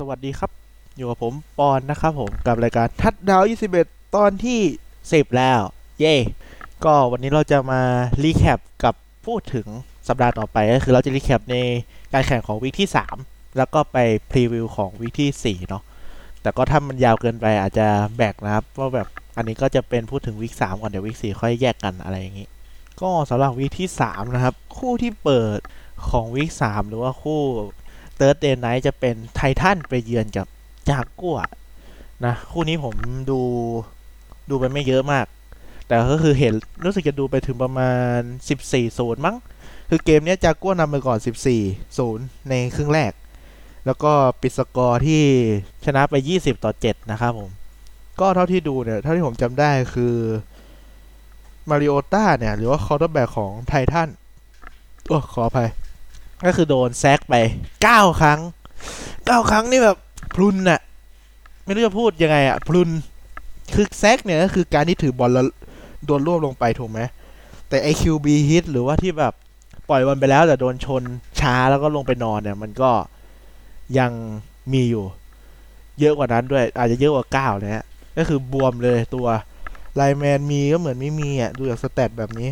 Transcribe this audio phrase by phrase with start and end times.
[0.00, 0.50] สวัสดีครับ
[0.96, 3.42] อยู่กับผมปอนนะครับผมกับรายการทัดดาว
[3.78, 4.60] 21 ตอนที่
[5.00, 5.60] 10 แล้ว
[6.00, 6.14] เย่
[6.84, 7.80] ก็วันนี้เราจะมา
[8.22, 8.94] recap กับ
[9.26, 9.66] พูดถึง
[10.08, 11.56] สัปดาห์ต่อไปก็คือเราจะ recap ใน
[12.12, 12.88] การแข่งของ week ที่
[13.22, 13.98] 3 แล้วก็ไป
[14.30, 15.82] preview ของ week ที่4เนาะ
[16.42, 17.86] แต่ก็ถ้ามันยาวเกินไปอาจจะ
[18.16, 22.48] แยกนะครับว่าแบบอันนี้ก็จะเป็นพูดถึง week 3ก่อนเดี๋ยว week 4ค่อยแยกกันอะไรอย่างนี้
[23.00, 25.58] ก็สำหรับ week ที่ 3 นะครับ คู่ที่เปิด
[26.10, 27.40] ของ week 3หรือว่าคู่
[28.16, 30.46] เติร์ดเดย์ไนท์จะเป็นไททันไปเยือนกับ
[30.90, 31.38] จากกัว
[32.24, 32.94] นะคู่นี้ผม
[33.30, 33.40] ดู
[34.50, 35.26] ดูไปไม่เยอะมาก
[35.86, 38.18] แต่ก็คือเห็นรู้สึกจะดูไปถึงประมาณ
[38.58, 39.36] 14ศูนย์มั้ง
[39.90, 41.18] คือเกมนี้จากกัวนำไปก่อน
[41.58, 43.12] 14ศูนย์ในครึ่งแรก
[43.86, 45.22] แล้วก็ปิดสกอร์ที่
[45.84, 47.50] ชนะไป 20 ต่อ 7 นะครับผม
[48.20, 50.14] ก็เท่าที่ดูเนี่ย เท่าที่ผมจำได้คือ
[51.68, 54.08] Mariota เนี่ย หรือว่า quarterback ของไททัน
[55.06, 55.68] โอ้ขออภัย
[56.44, 57.34] ก็คือโดน sack ไป
[57.82, 58.40] เก้าครั้ง
[59.26, 59.98] เก้าครั้งนี่แบบ
[60.34, 60.80] พรุนน่ะ
[61.64, 62.88] ไม่รู้จะพูดยังไงอะพรุน
[63.74, 65.46] คือ sack เนี่ยก็คือการที่ถือบอลแล้ว
[66.06, 67.00] โดนรวบลงไปถูกไหม
[67.68, 69.32] แต่ไอ้ QB hit หรือว่าที่แบบ
[69.88, 71.02] ปล่อยบอลไปแล้วแต่โดนชน
[71.40, 72.90] ช้าแล้วก็ลงไปนอนเนี่ยมันก็
[73.98, 74.10] ยัง
[74.72, 75.04] มีอยู่
[76.00, 77.84] เยอะกว่านั้นด้วย อาจจะเยอะกว่าเก้าเลยฮะ
[78.18, 79.26] ก็คือบวมเลยตัว
[79.94, 82.48] lineman มีก็เหมือนไม่มีอะดูจาก stat แบบนี้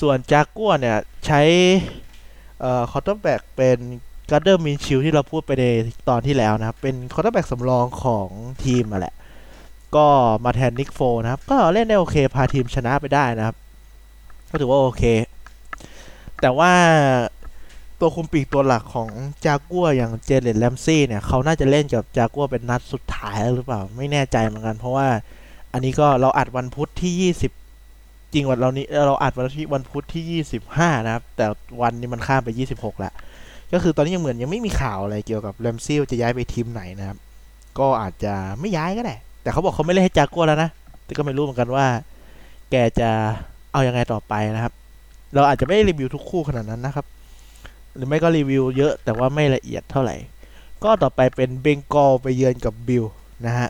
[0.00, 0.96] ส่วนจากกัวเนี่ย
[1.26, 1.40] ใช้
[2.60, 3.78] เอ่อ quarterback เป็น
[4.30, 5.64] Gardner Minshew ที่เราพูดไปใน
[6.08, 8.28] ตอนที่แล้วนะครับ เป็น quarterback สำรองของ
[8.64, 9.14] ทีมมาแหละ
[9.96, 10.06] ก็
[10.44, 13.56] มาแทน Nick Foles นะครับ ก็เล่นได้โอเค พาทีมชนะไปได้นะครับ
[14.50, 15.02] ก็ถือว่าโอเค
[16.40, 16.72] แต่ว่า
[18.00, 19.08] ตัวคุมปีกตัวหลักของ
[19.46, 25.08] จากัวอย่าง Jalen Ramsey เนี่ย เขาน่าจะเล่นกับจากัวเป็นนัดสุดท้ายหรือเปล่า ไม่แน่ใจเหมือนกัน เพราะว่า
[25.72, 27.63] อันนี้ก็เราอัดวันพุธที่ 20
[28.34, 31.46] จริงวันเรานี้เราอัดวันที่วันพุธที่ 25 นะครับ แต่
[31.82, 33.12] วันนี้มันข้ามไป 26แล้ว
[33.72, 37.18] ก็คือตอนนี้ยังเหมือนยังไม่มีข่าวอะไรเกี่ยวกับแรมซี่จะย้ายไปทีมไหนนะครับ
[37.78, 40.70] ก็อาจจะไม่ย้ายก็ได้ แต่เขาบอกเขาไม่เล่นให้จากัวแล้วนะ
[41.04, 41.86] แต่ก็ไม่รู้เหมือนกันว่า
[42.70, 43.10] แกจะ
[43.72, 44.72] เอายังไงต่อไปนะครับ
[45.34, 47.06] เราอาจจะไม่ได้รีวิวทุกคู่ขนาดนั้นนะครับ
[47.94, 50.16] หรือไม่ก็รีวิวเยอะแต่ว่าไม่ละเอียดเท่าไหร่
[50.84, 53.04] ก็ต่อไปเป็น Bengal ไปเยือนกับบิล
[53.46, 53.68] นะฮะ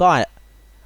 [0.00, 0.06] ก็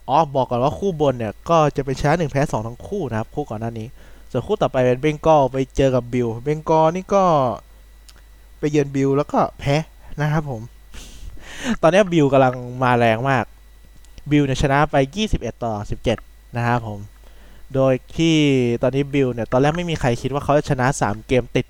[0.09, 3.89] อ๋อบอกก่อนว่าคู่บนเนี่ย ก็จะเป็นชนะหนึ่งแพ้สองทั้งคู่นะครับ คู่ก่อนหน้านี้
[4.31, 7.25] ส่วนคู่ต่อไปเป็น Bengal ไปเจอกับ Bill Bengal นี่ก็
[8.59, 9.77] ไปเยือนบิลแล้วก็แพ้
[10.21, 10.63] นะครับผม
[11.83, 13.45] ตอนนี้บิลกำลังมาแรงมาก
[14.31, 14.97] บิลเนี่ยชนะไป
[15.31, 15.75] 21 ต่อ
[16.17, 17.01] 17 นะครับผม
[17.75, 18.37] โดยที่
[18.83, 21.67] ตอนนี้บิลเนี่ยตอนแรกไม่มีใครคิดว่าเขาจะชนะ 3 เกมติด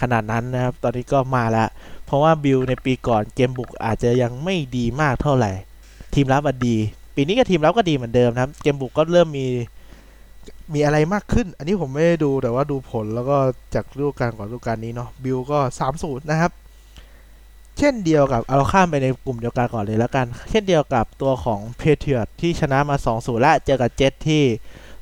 [0.00, 1.68] ขนาดนั้นนะครับ ตอนนี้ก็มาแล้ว
[2.04, 5.52] เพราะว่าบิลในปีก่อนเกมบุกอาจจะยังไม่ดีมากเท่าไหร่
[6.14, 6.76] ทีมรับอะดี
[7.16, 9.46] ปีนี้ก็ทีมรับก็ดีเหมือนเดิมนะครับ เกมบุกก็เริ่มมี
[10.74, 13.36] มีอะไรมากขึ้น อันนี้ผมไม่ได้ดูแต่ว่าดูผลแล้วก็
[13.74, 15.58] จากฤดูกาลก่อนฤดูกาลนี้เนาะบิลก็
[15.94, 16.52] 3-0นะครับ
[17.78, 24.42] เช่นเดียวกับเอาข้ามไปในกลุ่มเดียวกันก่อนเลยแล้วกัน เช่นเดียวกับตัวของ Patriot ที่ชนะมา2-0และเจอกับเจ็ตที่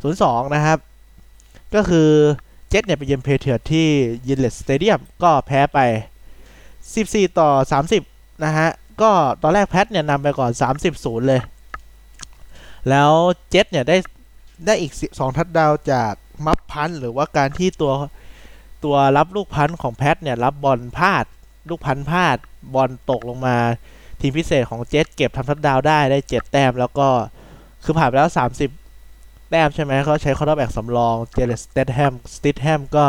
[0.02, 0.78] 0-2นย์นะครับ
[1.74, 2.08] ก็คือ
[2.68, 3.86] เจ็ตเนี่ยไปเยือน Patriot ที่
[4.28, 5.78] Gillette Stadium ก็แพ้ไป
[6.58, 7.50] 14 ต่อ
[8.00, 8.68] 30 นะฮะ
[9.02, 9.10] ก็
[9.42, 10.50] ตอนแรก Pat เนี่ยนำไปก่อน
[10.90, 11.40] 30-0 เลย
[12.90, 13.12] แล้ว
[13.50, 13.96] เจ็ตเนี่ยได้
[14.66, 16.12] ได้อีกสอง touchdown จาก
[16.46, 17.92] muff punt หรือว่าการที่ตัว
[18.84, 21.24] ตัวรับลูก punt ของ Pat เนี่ยรับบอลพลาด
[21.68, 22.36] ลูก punt พลาด
[22.74, 23.56] บอลตกลงมา
[24.20, 27.08] ทีมพิเศษของเจ็ตเก็บทำ touchdown ได้ได้เจ็ดแต้มแล้วก็
[27.84, 28.30] คือผ่านไปแล้ว
[28.90, 33.06] 30 แต้มใช่ไหมเขาใช้ quarterback สำรอง Jarrett Stidham Stidham ก็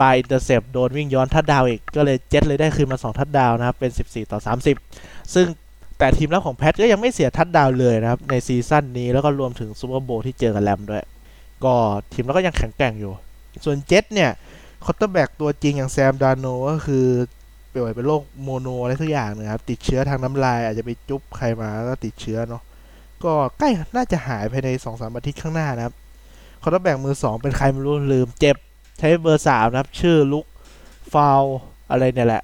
[0.00, 4.38] ปา intercept โดนวิ่งย้อน touchdown อีก ก็เลยเจ็ตเลยได้คืนมา 2 touchdown นะครับเป็น 14 ต่อ
[4.86, 5.46] 30 ซึ่ง
[6.00, 11.04] แต่ทีมรับของ Pat ก็ยังไม่เสีย touchdown เลยนะครับ ใน season นี้แล้วก็รวมถึง Super Bowl ที่เจอกับแรมด้วย
[11.64, 11.74] ก็
[12.12, 13.12] ทีมเราก็ยังแข็งแกร่งอยู่
[13.64, 14.30] ส่วนเจ็ตเนี่ย
[14.84, 17.06] quarterback ตัวจริงอย่าง Sam Darnold ก็คือ
[17.72, 22.62] ป่วยเป็นโรค mono อะไรสักอย่างนะครับ ติดเชื้อทางน้ำลาย อาจจะไปจุ๊บใครมาแล้วติดเชื้อเนาะ
[23.24, 25.94] ก็ใกล้น่าจะหายภายในสองสามอาทิตย์ข้างหน้านะครับ
[26.62, 28.56] quarterback มือสองเป็นใครไม่รู้ลืมเจ็บ
[28.98, 30.46] ใช้เบอร์สามนะครับ ชื่อ Luke
[31.12, 31.42] Falk
[31.90, 32.42] อะไรเนี่ยแหละ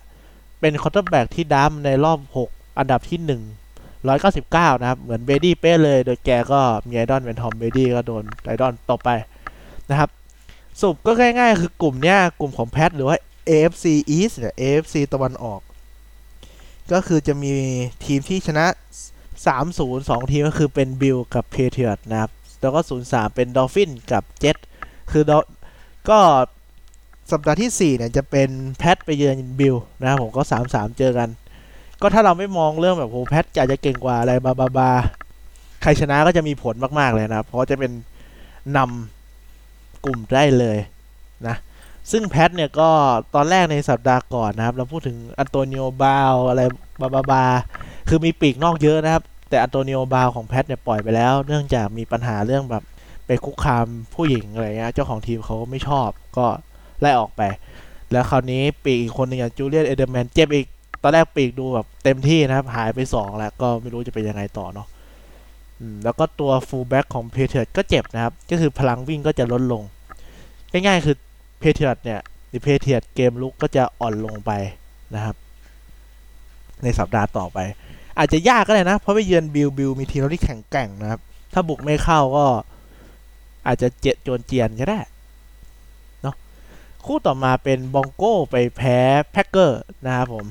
[0.60, 3.42] เป็น quarterback ที่ draft ในรอบ6 อันดับที่1
[4.06, 9.10] 199 นะครับ เหมือน Brady เป๊ะเลย โดยแกก็มีไอดอลเป็น Tom Brady ก็โดนไอดอลตบไป
[9.90, 10.10] นะครับ
[10.80, 13.16] สรุปก็ง่ายๆ คือกลุ่มเนี้ยกลุ่มของ Pat หรือว่า
[13.48, 13.86] AFC
[14.16, 15.60] East เนี่ย AFC ตะวันออก
[16.92, 17.52] ก็คือจะมี
[18.04, 18.66] ทีมที่ชนะ
[19.46, 22.30] 3-0 2 ทีมก็คือเป็นบิลกับ Patriot นะครับ
[22.60, 24.56] แล้วก็ 0-3 เป็น Dolphin กับเจ็ต
[25.10, 25.50] คือ Dol-
[26.08, 26.18] ก็
[27.32, 28.48] สัปดาห์ที่ 4 เนี่ย จะเป็น
[28.78, 31.28] Pat ไปเยือนบิลนะครับผมก็ 3-3 เจอกัน
[32.02, 34.90] ก็ถ้าเราไม่มองเรื่องแบบโห Pat อาจจะเก่งกว่าอะไรบาบาบา
[35.82, 37.92] ใครชนะก็จะมีผลมาก ๆ เลยนะ เพราะจะเป็น
[38.76, 40.78] นำกลุ่มได้เลย
[41.46, 41.56] นะ
[42.10, 42.88] ซึ่ง Pat เนี่ยก็
[43.34, 46.62] ตอนแรกในสัปดาห์ก่อนนะครับ เราพูดถึงอันโตนิโอบาวอะไร
[47.00, 47.44] บาบาบา
[48.08, 52.84] คือมีปีกนอกเยอะนะครับ แต่ Antonio Brown ของ Pat เนี่ยปล่อยไปแล้ว เนื่องจากมีปัญหาเรื่องแบบ
[53.26, 56.46] ไปคุกคามผู้หญิงอะไรเงี้ย เจ้าของทีมเขาไม่ชอบก็
[57.00, 57.42] ไล่ออกไป
[58.12, 60.66] แล้วคราวนี้ปีกอีกคนหนึ่งอย่าง Julian Edelman เจ็บอีก ต
[61.06, 64.88] อนแรกปีกดูแบบเต็มที่นะครับ หายไปสองแล้วก็ไม่รู้จะเป็นยังไงต่อเนาะ
[66.04, 69.82] แล้วก็ตัว fullback ของ Patriot ก็เจ็บนะครับ ก็คือพลังวิ่งก็จะลดลง
[70.70, 71.16] ง่ายๆคือ
[71.58, 74.50] Patriot เนี่ยหรือ Patriot เกมบุกก็จะอ่อนลงไป
[75.14, 75.36] นะครับ
[76.82, 77.58] ในสัปดาห์ต่อไป
[78.18, 81.20] อาจจะยากก็ได้นะ เพราะไปเยือน Bill Bill มีทีมที่แข็งแกร่งนะครับ
[81.52, 82.46] ถ้าบุกไม่เข้าก็
[83.66, 85.00] อาจจะเจ็ดโจนเจียนก็ได้
[86.22, 86.34] เนาะ
[87.04, 88.98] คู่ต่อมาเป็น Bronco ไปแพ้
[89.32, 90.46] Packer นะครับผม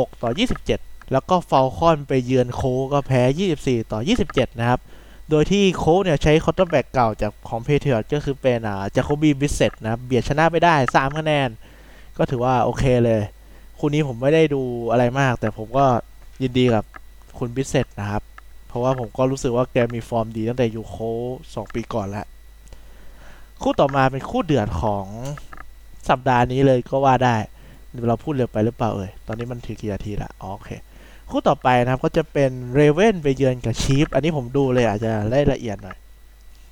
[0.00, 0.30] 6 ต่อ
[0.70, 2.62] 27 แล้วก็ Falcon ไปเยือน Colt
[2.92, 3.22] ก็แพ้
[3.56, 4.00] 24 ต่อ
[4.30, 4.80] 27 นะครับ
[5.30, 11.48] โดยที่ Colts เนี่ยใช้ quarterback เก่าจากของ Patriots ก็คือเป็นอ่า Jacoby Brissett นะเบียดชนะไปได้ 3 คะแนน
[12.18, 13.20] ก็ถือว่าโอเคเลย
[13.78, 15.86] คู่นี้ผมไม่ได้ดูอะไรมาก แต่ผมก็
[16.42, 16.84] ยินดีกับ
[17.38, 18.22] คุณ Brissett นะครับ
[18.68, 22.26] เพราะว่าผมก็รู้สึกว่าแกมีฟอร์มดีตั้งแต่อยู่ Colts 2ปีก่อนแล้ว
[23.62, 25.06] คู่ต่อมาเป็นคู่เดือดของ
[26.08, 27.36] สัปดาห์นี้เลยก็ว่าได้
[28.08, 30.70] เราพูดเร็วไปหรือเปล่าเอ่ย ตอนนี้มันถือกี่นาทีละอ๋อโอเค
[31.30, 35.96] คู่ต่อไปนะครับก็จะเป็น Ravens ไปเยือนกับ Chiefs อันนี้ผมดูเลยอาจจะได้ละเอียดหน่อย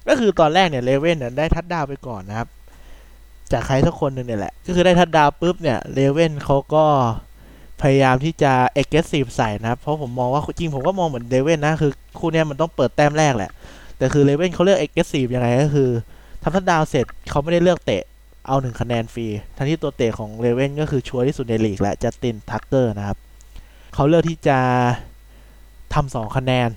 [0.08, 2.48] ก็คือตอนแรกเนี่ย Ravens เนี่ยได้ touchdown ไปก่อนนะครับ
[3.52, 6.84] จากใครสักคนหนึ่งเนี่ยแหละ ก็คือได้ touchdown ปุ๊บเนี่ย Ravens เขาก็
[7.82, 13.50] พยายามที่จะ aggressive ใส่นะครับ เพราะผมมองว่าจริงผมก็มองเหมือน Ravens นะ คือคู่เนี้ยมันต้องเปิดแต้มแรกแหละ
[13.98, 15.90] แต่คือ Ravens เขาเลือก aggressive ยังไงก็คือ
[16.42, 18.02] ทำ touchdown เสร็จเขาไม่ได้เลือกเตะ
[18.46, 19.26] เอาหนึ่งคะแนนฟรี
[19.56, 23.18] ทั้งที่ตัวเตะของ Ravens ก็คือชัวร์ที่สุดในลีกแหละ Justin Tucker นะครับ
[23.94, 24.58] เขาเลือกที่จะ
[25.94, 26.68] ทำสองคะแนน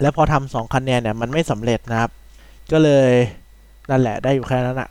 [0.00, 2.10] แล้วพอทำสองคะแนนเนี่ยมันไม่สำเร็จนะครับ
[2.72, 3.10] ก็เลย
[3.90, 4.90] นั่นแหละได้อยู่แค่นั้นอะ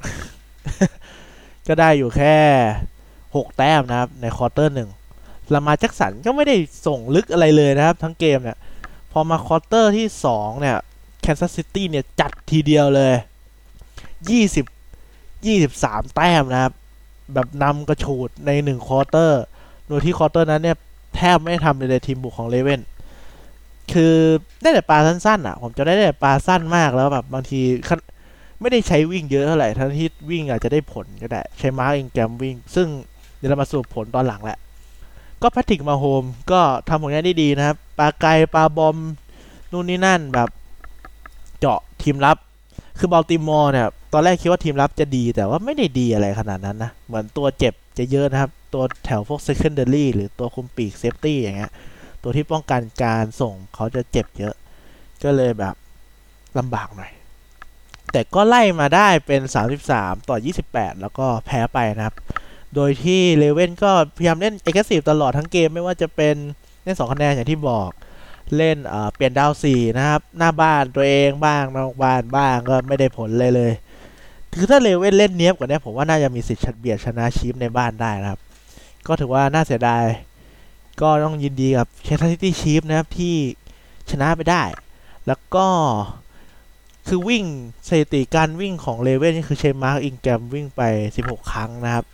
[1.68, 2.36] ก็ได้อยู่แค่
[3.36, 4.90] หกแต้มนะครับ ใน quarter หนึ่ง
[5.54, 6.56] Lamar Jackson ก็ไม่ได้
[6.88, 8.58] ส่งลึกอะไรเลยนะครับ ทั้งเกมเนี่ย
[9.12, 10.78] พอมา quarter ที่สองเนี่ย
[11.22, 13.14] Kansas City เนี่ยจัดทีเดียวเลย
[14.30, 14.44] ยี่
[15.42, 16.74] สิบยี่สิบสามแต้มนะครับ
[17.34, 19.44] แบบนำกระฉูดในหนึ่ง quarter
[19.88, 20.78] โดยที่ quarter นั้นเนี่ย
[21.16, 22.82] แทบไม่ทำเลยในทีมบุกของ Ravens
[23.94, 24.16] คือ
[24.62, 27.62] ได้แต่ปาสั้นๆอะ ผมจะได้แต่ปาสั้นมากแล้วแบบบางที
[28.62, 32.88] ไม่ได้ใช้วิ่งเยอะเท่าไหร่ทั้งที่วิ่งอาจจะได้ผลก็ได้ ใช้ Mark Ingram วิ่ง ซึ่ง
[33.38, 34.58] เดี๋ยวเรามาสรุปผลตอนหลังแหละ
[35.42, 38.98] ก็ Patrick Mahomes ก็ทำผลงานได้ดีนะครับ ปาไกลปา bomb
[39.72, 40.50] นู่นนี่นั่นแบบ
[41.60, 42.38] เจาะทีมรับ
[42.98, 51.72] คือบอลติมอร์เนี่ย ตอนแรกคิดว่าทีมรับจะดีแต่ว่าไม่ได้ดีอะไรขนาดนั้นนะ เหมือนตัวเจ็บจะเยอะนะครับ ตัวแถวพวก secondary หรือตัวคุมปีก safety อย่างเงี้ย
[52.24, 54.56] ตัวที่ป้องกันการส่งเขาจะเจ็บเยอะ
[55.24, 55.76] ก็เลยแบบ
[56.58, 57.12] ลำบากหน่อย
[58.12, 59.42] แต่ก็ไล่มาได้เป็น
[59.86, 60.38] 33 ต่อ
[60.70, 62.16] 28 แล้วก็แพ้ไปนะครับ
[62.76, 66.36] โดยที่เลเว่นก็พยายามเล่นเอกซีฟตลอดทั้งเกมไม่ว่าจะเป็น
[66.84, 67.90] เล่น2คะแนนอย่างที่บอก
[68.58, 73.74] เล่นเอ่อเปลี่ยน down สี่นะครับ หน้าบ้านตัวเองบ้างนอกบ้านบ้างก็ไม่ได้ผลเลยเลย
[74.58, 78.42] คือถ้า Ravens เล่นเนี้ยบกว่านี้ผมว่าน่าจะมีสิทธิ์เบียดชนะ Chiefs ในบ้านได้นะครับ
[79.08, 80.04] ก็ถือว่าน่าเสียดาย
[81.02, 83.36] ก็ต้องยินดีกับ Kansas City Chiefs นะครับที่
[84.12, 84.64] ชนะไปได้
[85.28, 85.66] แล้วก็
[87.08, 87.44] คือวิ่ง
[87.88, 90.82] สถิติการวิ่งของ Ravens นี่คือเช Mark Ingram วิ่งไป
[91.16, 92.06] 16 ครั้งนะครับ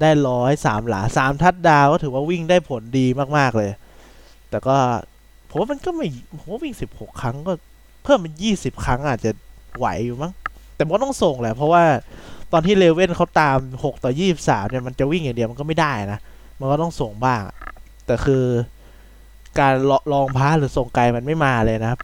[0.00, 3.06] ได้ร้อยสามหลาสามทัดดาวก็ถือว่าวิ่งได้ผลดี
[3.36, 3.70] มากๆเลย
[4.50, 4.76] แต่ก็
[5.48, 6.06] ผมว่ามันก็ไม่
[6.38, 7.52] ผมว่าวิ่ง 16 ครั้งก็
[8.02, 9.30] เพิ่มเป็น 20 ครั้งอาจจะ
[9.76, 10.32] ไหวอยู่มั้ง
[10.78, 11.84] แต่มันก็ต้องส่งแหละ เพราะว่า
[12.52, 16.18] ตอนที่เลเว่นเขาตาม6ต่อ23เนี่ยมันจะวิ่งอย่างเดียวมันก็ไม่ได้นะ
[16.60, 17.42] มันก็ต้องส่งบ้าง
[18.06, 18.44] แต่คือ
[19.60, 19.74] การ
[20.12, 22.00] ลองพาหรือส่งไกลมันไม่มาเลยนะครับ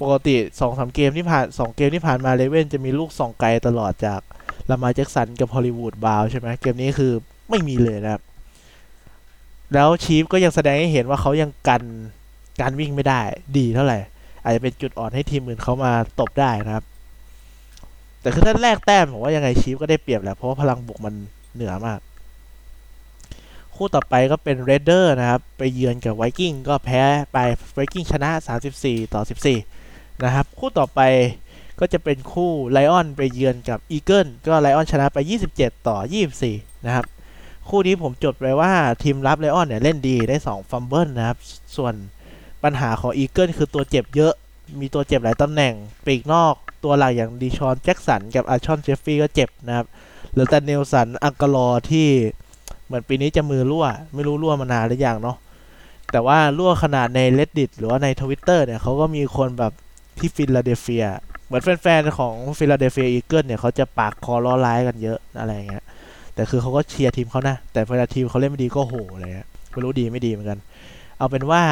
[0.00, 4.20] ปกติสองสามเกมที่ผ่านสองเกมที่ผ่านมาเลเว่นจะมีลูกส่งไกลตลอดจาก
[4.70, 7.12] ลามาแจ็กสันกับฮอลลีวูดบาวใช่ไหมเกมนี้คือ
[7.50, 8.22] ไม่มีเลยนะครับ
[9.74, 11.82] แล้ว Chiefs ก็ยังแสดงให้เห็นว่าเขายังกัน
[12.60, 13.20] การวิ่งไม่ได้
[13.58, 13.98] ดีเท่าไหร่
[14.42, 16.84] อาจจะเป็นจุดอ่อนให้ทีมอื่นเขามาตบได้นะครับ
[18.28, 21.14] แต่คือถ้าแลกแต้มผมว่ายังไง Chiefs ก็ได้เปรียบแหละเพราะว่าพลังบุกมัน
[21.54, 22.00] เหนือมาก
[23.74, 27.38] คู่ต่อไปก็เป็น Raiders นะครับ ไปเยือนกับ Vikings ก็แพ้ไป
[27.74, 28.30] Vikings ชนะ
[28.74, 29.22] 34 ต่อ
[29.70, 31.00] 14 นะครับ คู่ต่อไป
[31.80, 35.18] ก็จะเป็นคู่ Lions ไปเยือนกับ Eagles ก็ Lions ชนะไป
[35.54, 35.96] 27 ต่อ
[36.40, 37.06] 24 นะครับ
[37.68, 41.38] คู่นี้ผมจดไว้ว่าทีมรับ Lions เนี่ยเล่นดีได้2 fumble นะครับ
[41.76, 41.94] ส่วน
[42.62, 44.32] ปัญหาของ Eagles คือตัวเจ็บเยอะ
[44.80, 45.74] มีตัวเจ็บหลายตำแหน่ง
[46.06, 46.54] ปีกนอก
[46.84, 49.86] ตัวหลักอย่าง DeSean Jackson กับ Alshon Jeffery ก็เจ็บนะครับ
[50.30, 52.08] เหลือแต่ Nelson Agholor ที่
[52.86, 55.36] เหมือนปีนี้จะมือรั่ว ไม่รู้รั่วมานานหรือยังเนาะ
[56.12, 59.72] แต่ว่ารั่วขนาดใน Reddit หรือว่าใน Twitter เนี่ยเขาก็มีคนแบบ
[60.18, 61.06] ที่ Philadelphia
[61.46, 65.84] เหมือนแฟนๆของ Philadelphia Eagles เนี่ยเขาจะปากคอเราะร้ายกันเยอะอะไรเงี้ย
[66.34, 70.58] แต่คือเขาก็เชียร์ทีมเขานะ แต่เวลาทีมเขาเล่นไม่ดีก็โหอะไรเงี้ยไม่รู้ดีไม่ดีเหมือนกัน
[71.18, 71.62] เอาเป็นว่า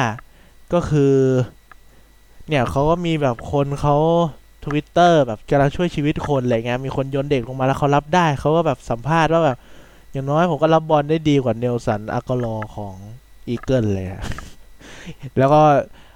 [0.73, 1.13] ก็คือ
[2.47, 3.95] เนี่ยเขาก็มีแบบคนเขา
[4.67, 9.57] ทวิตเตอร์แบบกำลังช่วยชีวิตคนอะไรเงี้ยมีคนโยนเด็กลงมาแล้วเขารับได้เขาก็แบบสัมภาษณ์ว่าแบบ
[10.11, 12.95] อย่างน้อยผมก็รับบอลได้ดีกว่า Nelson Agholor ของ
[13.47, 14.23] Eagles เลยอะ
[15.37, 15.61] แล้วก็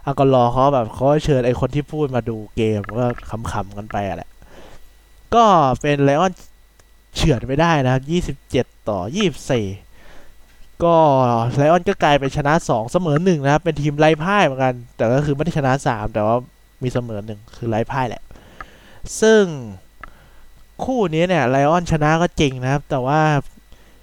[0.07, 3.05] อากลอเขาแบบเขาเชิญไอคนที่พูดมาดูเกมก็
[3.51, 4.29] ขำๆกันไปอะแหละ
[5.35, 5.43] ก็
[5.81, 6.31] เป็นไลออน
[7.15, 9.65] เฉือนไปได้นะครับยี่สิบเจ็ดต่อยี่สิบสี่
[10.83, 10.95] ก็
[11.55, 16.35] ไลออนก็กลายเป็นชนะสองเสมอหนึ่งนะครับ เป็นทีมไร้พ่ายเหมือนกัน แต่ก็คือไม่ได้ชนะสามแต่ว่า
[16.83, 18.23] มีเสมอหนึ่งคือไร้พ่ายแหละ
[19.21, 19.43] ซึ่ง
[20.83, 23.21] คู่นี้เนี่ยไลออนชนะก็จริงนะครับ แต่ว่า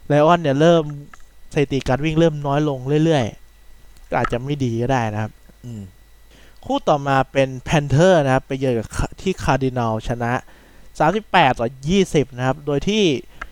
[0.08, 0.82] ไลออนเนี่ยเริ่ม
[1.52, 5.32] สถิติการวิ่งเริ่มน้อยลงเรื่อยๆ อาจจะไม่ดีก็ได้นะครับ
[5.64, 5.82] อืม
[6.64, 8.86] คู่ต่อมาเป็น Panthers นะครับ ไปเยือนกับ
[9.20, 10.32] ที่ Cardinals ชนะ
[10.96, 11.68] 38 ต่อ
[12.02, 13.02] 20 นะครับ โดยที่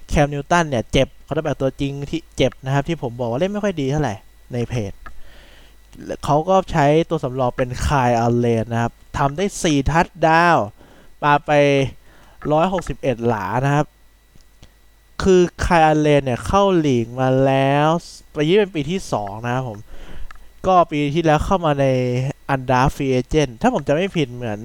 [0.08, 4.14] Cam Newton เนี่ย เจ็บเขาได้แบบตัวจริงที่เจ็บนะครับ ที่ผมบอกว่าเล่นไม่ค่อยดีเท่าไหร่
[4.52, 4.92] ในเพจ
[6.24, 10.58] เขาก็ใช้ตัวสำรองเป็น Kyle Allen นะครับทำได้ 4 ทัดดาว
[11.26, 11.52] ปาไป
[12.20, 13.86] 161 หลานะครับ
[15.22, 17.88] คือ Kyle Allen เนี่ยเข้าลีกมาแล้ว
[18.34, 19.78] ปีนี้เป็นปีที่ 2 นะครับผม
[20.66, 21.86] ก็ปีที่แล้วเข้ามาใน
[22.50, 24.60] undrafted free agent ถ้าผมจะไม่ผิดเหมือน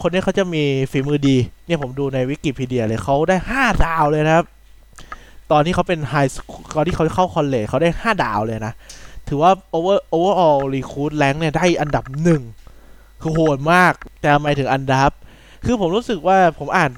[0.00, 4.46] คนนี้เขาจะมีฝีมือดี เนี่ยผมดูในวิกิพีเดียเลยเขาได้ 5 ดาวเลยนะครับ
[5.50, 6.34] ตอนที่เขาเป็น high ส
[6.76, 8.72] ตอนที่เขาเข้า college เขาได้ 5 ดาวเลยนะ
[9.28, 12.42] ถือว่า over overall recruit rank เนี่ยได้อันดับหนึ่ง
[13.20, 15.10] คือโหดมาก แต่ทำไมถึงอันดับ
[15.64, 16.90] คือผมรู้สึกว่าผมอ่าน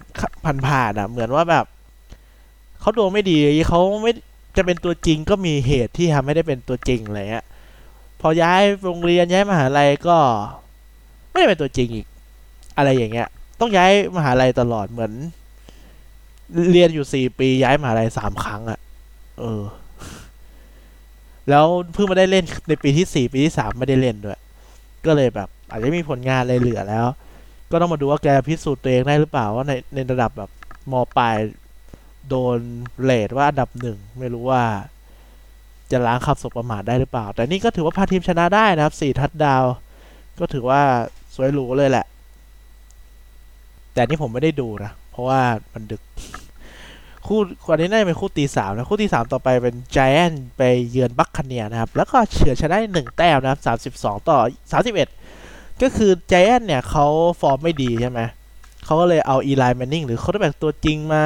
[0.67, 1.65] ผ่านๆอะ เหมือนว่าแบบ
[2.81, 3.39] เขาดวงไม่ดี
[3.69, 4.13] เขาไม่
[4.57, 7.47] จะเป็นตัวจริงก็มีเหตุที่ทำให้ได้เป็นตัวจริงอะไรเงี้ย
[8.21, 10.17] พอย้ายโรงเรียนย้ายมหาลัยก็
[11.31, 12.07] ไม่ได้เป็นตัวจริงอีก
[12.77, 13.29] อะไรอย่างเงี้ย
[13.61, 15.13] ต้องย้ายมหาลัยตลอดเหมือน
[16.73, 18.79] เรียนอยู่สี่ปีย้ายมหาลัยสามครั้งอะ่ะ
[19.39, 19.63] เออ
[21.51, 24.39] แล้วเพิ่งมาได้เล่นในปีที่สี่ปีที่สามไม่ได้เล่นด้วย
[25.07, 27.07] ก็เลยแบบ อาจจะมีผลงานอะไรเหลือแล้ว
[27.71, 30.51] ก็ต้องมาดูว่าแกพิสูจน์ตัวเองได้หรือเปล่าว่าในในระดับแบบ
[30.91, 31.37] มปลาย
[32.29, 32.59] โดน
[33.03, 34.63] เลทว่าอันดับหนึ่งไม่รู้ว่า
[35.91, 39.65] จะล้างขับศพประมาทได้หรือเปล่า แต่นี่ก็ถือว่าพาทีมชนะได้นะครับสี่ทัดดาว
[40.41, 40.81] ก็ถือว่า
[41.35, 42.07] สวยหรูเลยแหละ
[43.93, 45.41] แต่นี่ผมไม่ได้ดูนะ เพราะว่า
[45.73, 46.03] มันดึก
[47.27, 54.39] คู่ก่อนนี้น่าจะเป็นคู่ตีสามนะ คู่ตีสามต่อไปเป็น g จแอนไปเยือน Buccaneers นะครับ แล้วก็เฉือนชนะหนึ่งแต้มนะครับสามสิบสองต่อ
[54.73, 55.09] สามสิบเอ็ด
[55.83, 57.07] ก็คือ g จแอนเนี่ยเขา
[57.41, 58.21] ฟอร์มไม่ดีใช่ไหม
[58.85, 61.25] เขาก็เลยเอา Eli Manning หรือเขาได้แบบตัวจริงมา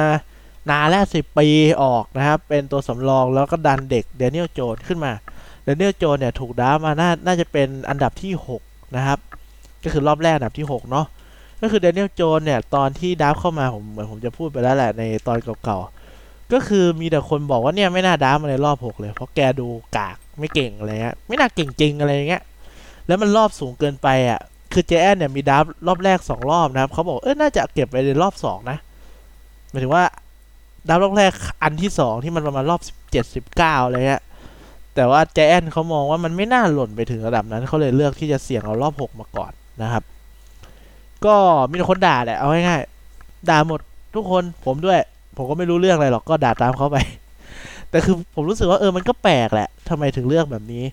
[0.69, 1.47] นานแล้วสิบปี
[1.83, 5.11] ออกนะครับ เป็นตัวสำรองแล้วก็ดันเด็ก Daniel Jones ขึ้นมา
[5.63, 8.33] Daniel Jones เนี่ยถูก draft มาน่าน่าจะเป็นอันดับที่
[8.63, 9.19] 6 นะครับ
[9.83, 11.05] ก็คือรอบแรกอันดับที่ 6 เนาะ
[11.61, 22.43] ก็คือ Daniel Jones เนี่ย ตอนที่ draft เข้ามาผมเหมือนผมจะพูดไปแล้วแหละในตอนเก่าๆ ก็คือมีแต่คนบอกว่าเนี่ยไม่น่าดับมาในรอบ 6 เลย เพราะแกดูกากไม่เก่งอะไรเงี้ยไม่น่าเก่งจริงอะไรเงี้ย
[23.07, 24.39] แล้วมันรอบสูงเกินไปอะ
[24.73, 28.77] คือเจแอนเนี่ยมีดับรอบแรก2รอบนะครับเขาบอกเออน่าจะเก็บไปในรอบ2นะ
[29.69, 30.03] หมายถึงว่า
[30.87, 31.31] ดาวรอบแรก
[31.63, 34.23] อันที่สองที่มันประมาณรอบสิบเจ็ดสิบเก้าอะไรเงี้ย
[34.95, 40.03] แต่ว่าแจแอนเขามองว่ามันไม่น่าหล่นไปถึงระดับนั้นเขาเลยเลือกที่จะเสี่ยงเอารอบหกมาก่อนนะครับ
[41.25, 41.35] ก็
[41.73, 43.79] มีคนด่าแหละเอาง่ายๆด่าหมด
[44.15, 44.99] ทุกคนผมด้วย
[45.37, 46.97] ผมก็ไม่รู้เรื่องอะไรหรอกก็ด่าตามเขาไป
[47.89, 50.83] แต่คือผมรู้สึกว่าเออมันก็แปลกแหละทำไมถึงเลือกแบบนี้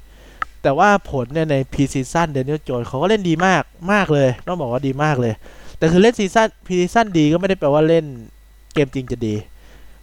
[0.62, 5.35] แต่ว่าผลเนี่ยใน preseason Daniel Jones เขาก็เล่นดีมากมากเลยต้องบอกว่าดีมากเลย
[5.78, 8.04] แต่คือเล่น season preseason ดีก็ไม่ได้แปลว่าเล่น
[8.75, 9.35] เกมจริงจะดี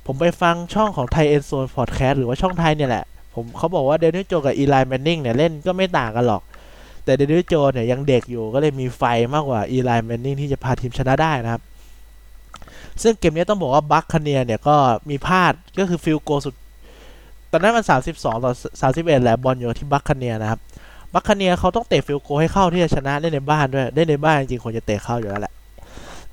[0.06, 6.42] ผมไปฟังช่องของ Thai Endzone Podcast หรือว่าช่องไทยเนี่ยแหละ ผมเขาบอกว่า Daniel Jones กับ Eli Manning เนี่ยเล่นก็ไม่ต่างกันหรอก
[7.04, 11.62] แต่ Daniel Jones เนี่ยยังเด็กอยู่ก็เลยมีไฟมากกว่า Eli Manning ที่จะพาทีมชนะได้นะครับ
[13.02, 14.76] ซึ่งเกมนี้ต้องบอกว่า Buccaneers เนี่ยก็
[15.10, 16.56] มีพลาดก็คือ field goal สุด
[17.52, 20.60] ตอนนั้นมัน 32 ต่อ 31แหละบอลอยู่ที่ Buccaneers นะครับ
[21.14, 25.54] Buccaneers เขาต้องเตะ field goal ให้เข้าที่จะชนะได้ในบ้านด้วยได้ในบ้านจริงๆควรจะเตะเข้าอยู่แล้วแหละ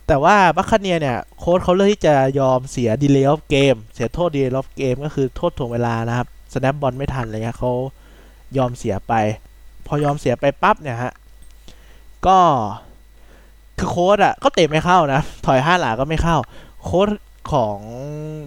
[0.07, 7.73] แต่ว่า Buccaneers เนี่ยโค้ชเขาเลือกที่จะยอมเสีย delay of game เสียโทษ delay of game ก็คือโทษถ่วงเวลานะครับ snap บอลไม่ทันอะไรเงี้ยเขา
[8.57, 9.13] ยอมเสียไป
[9.87, 11.13] พอยอมเสียไปปั๊บเนี่ยฮะ
[12.27, 12.39] ก็
[13.79, 16.37] คือโค้ดอะก็เตะไม่เข้านะ ถอยห้าหลาก็ไม่เข้า
[16.85, 17.09] โค้ด
[17.53, 17.77] ของ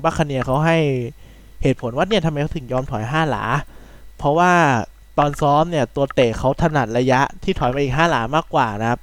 [0.04, 0.78] บัคคเนียเขาให้
[1.62, 3.44] เหตุผลว่าเนี่ยทำไมเขาถึงยอมถอยห้าหลา
[4.18, 4.52] เพราะว่า
[5.18, 9.00] ตอนซ้อมเนี่ยตัวเตะเขาถนัดระยะที่ถอยมาอีกห้าหลามากกว่านะครับ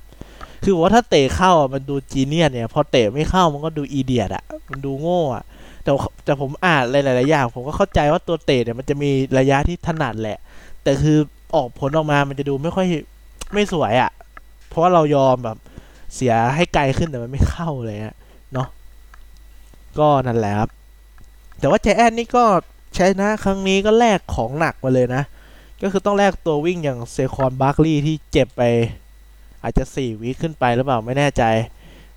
[0.64, 5.44] คือว่าถ้าเตะเข้ามันดูจีเนียเนี่ยพอเตะไม่เข้ามันก็ดูอีเดียดอะมันดูโง่อะ
[5.82, 5.90] แต่
[6.24, 10.38] แต่ผมอ่านหลายๆอย่าง ผมก็เข้าใจว่าตัวเตะเนี่ยมันจะมีระยะที่ถนัดแหละ
[10.82, 11.18] แต่คือ
[11.54, 12.86] ออกผลออกมามันจะดูไม่ค่อย
[13.54, 14.10] ไม่สวยอะ
[14.68, 15.56] เพราะว่าเรายอมแบบ
[16.14, 17.98] เสียให้ไกลขึ้นแต่มันไม่เข้าเลย
[18.52, 18.68] เนาะ
[19.98, 20.70] ก็นั่นแหละครับ
[21.58, 22.44] แต่ว่าใจแอนนี่ก็
[22.94, 25.22] ใช้นะครั้งนี้ก็แลกของหนักมาเลยนะ
[25.82, 28.62] ก็คือต้องแลกตัววิ่งอย่างเซคอนบาร์คลีย์ที่เจ็บไป
[29.62, 31.42] อาจจะสี่วิขึ้นไปหรือเปล่าไม่แน่ใจ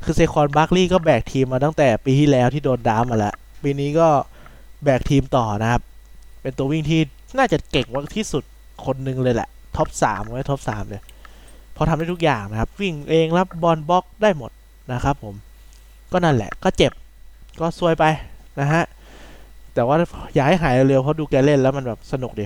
[0.04, 4.08] คือ Saquon Barkley ก็แบกทีมมาตั้งแต่ปีที่แล้วที่โดนดามมาแล้วปีนี้ก็
[4.84, 5.82] แบกทีมต่อนะครับ
[6.42, 7.02] เป็นตัววิ่งที่
[7.38, 8.44] น่าจะเก่งมาที่สุด
[8.86, 14.52] คนหนึ่งเลยแหละ top สามไว้ top สามเลยเพราะทำได้ทุกอย่างนะครับ วิ่งเองรับบอลบล็อกได้หมด
[14.94, 15.36] นะครับผม
[16.12, 16.92] ก็นั่นแหละก็เจ็บ
[17.60, 18.06] ก็ซวยไป
[18.60, 18.84] นะฮะ
[19.80, 19.98] แต่ว่า
[20.36, 22.46] อยากให้หายเร็วเพราะดูแกเล่นแล้วมันแบบสนุกดี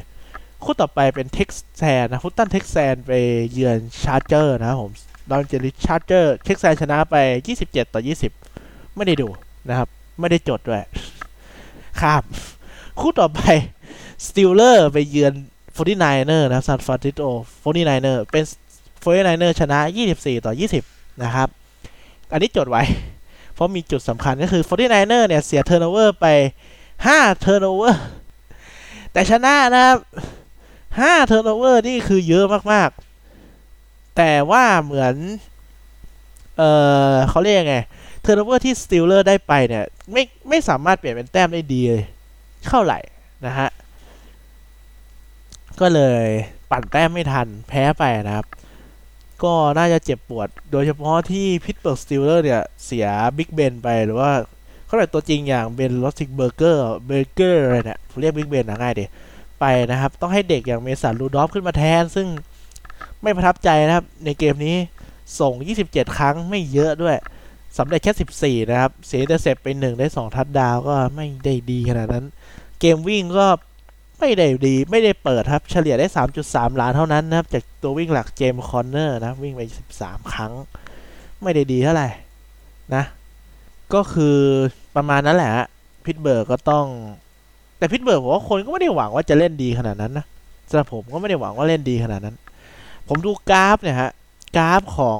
[0.64, 3.12] คู่ต่อไปเป็น Texans นะ Houston Texans ไป
[3.54, 4.92] เยือน Chargers นะครับผม
[5.30, 7.16] Los Angeles Chargers Texans ชนะไป
[7.56, 8.02] 27 ต่อ
[8.48, 9.28] 20 ไม่ได้ดู
[9.70, 9.88] นะครับ
[10.20, 10.82] ไม่ได้จดด้วย
[12.02, 12.24] ครับ
[13.00, 13.40] คู่ต่อไป
[14.26, 15.34] Steelers ไปเยือน
[15.78, 17.24] 49er นะครับ San Francisco
[17.64, 18.44] 49er เป็น
[19.04, 19.80] 49er ชนะ
[20.14, 20.54] 24 ต่อ
[20.86, 21.48] 20 นะครับ
[22.32, 22.84] อันนี้จดไว้
[23.54, 26.28] เพราะมีจุดสำคัญก็คือ 49er เนี่ย เสีย turnover ไป
[27.04, 28.04] 5 turnover
[29.12, 29.98] แต่ชนะนะครับ
[30.64, 35.16] 5 turnover นี่คือเยอะมากๆ แต่ว่าเหมือน
[36.58, 36.64] เอ
[37.12, 37.78] อเขาเรียกไง
[38.22, 42.04] turnover ที่ Steelers ได้ไปเนี่ย ไม่ไม่สามารถเปลี่ยนเป็นแต้มได้ดีเลย
[42.68, 43.00] เท่าไหร่
[43.46, 43.70] นะฮะ
[45.80, 46.26] ก็เลย
[46.72, 48.48] ปั่นแต้มไม่ทันแพ้ไปนะครับ
[49.44, 53.08] ก็น่าจะเจ็บปวด โดยเฉพาะที่ Pittsburgh Steelers เนี่ย เสีย
[53.38, 54.32] Big Ben ไปหรือว่า
[54.96, 59.06] ขาเรียตัวจริงอย่าง Ben Roethlisberger เบอร์เกอร์อะไรเนี่ยผมเรียก Big Ben นะง่ายดี
[59.60, 62.28] ไปนะครับ ต้องให้เด็กอย่าง Mason Rudolph ขึ้นมาแทน ซึ่ง
[63.22, 64.76] ไม่ประทับใจนะครับ ในเกมนี้
[65.40, 65.54] ส่ง
[65.86, 67.16] 27 ครั้งไม่เยอะด้วย
[67.78, 72.26] สำเร็จแค่ 14 นะครับ เสียแต่เสร็จไป1ได้ 2 ทัดดาวก็ไม่ได้ดีขนาดนั้น
[72.80, 73.48] เกมวิ่งก็
[74.20, 76.08] ไม่ได้ดีไม่ได้เปิดครับ เฉลี่ยได้
[76.44, 79.62] 3.3 หลาเท่านั้นนะครับ จากตัววิ่งหลัก James Conner นะวิ่งไป
[79.98, 80.52] 13 ครั้ง
[81.44, 82.10] ไม่ได้ดีเท่าไหร่
[82.96, 83.04] นะ
[83.94, 84.38] ก็คือ
[84.96, 85.52] ประมาณนั้นแหละ
[86.06, 86.86] Pittsburgh ก็ต้อง
[87.78, 90.26] แต่ Pittsburgh ผมว่าคนก็ไม่ได้หวังว่าจะเล่นดีขนาดนั้นนะ
[90.70, 92.36] สำหรับผมก็ไม่ได้หวังว่าเล่นดีขนาดนั้น
[93.08, 94.12] ผมดูกราฟเนี่ยฮะ
[94.58, 95.14] กราฟขอ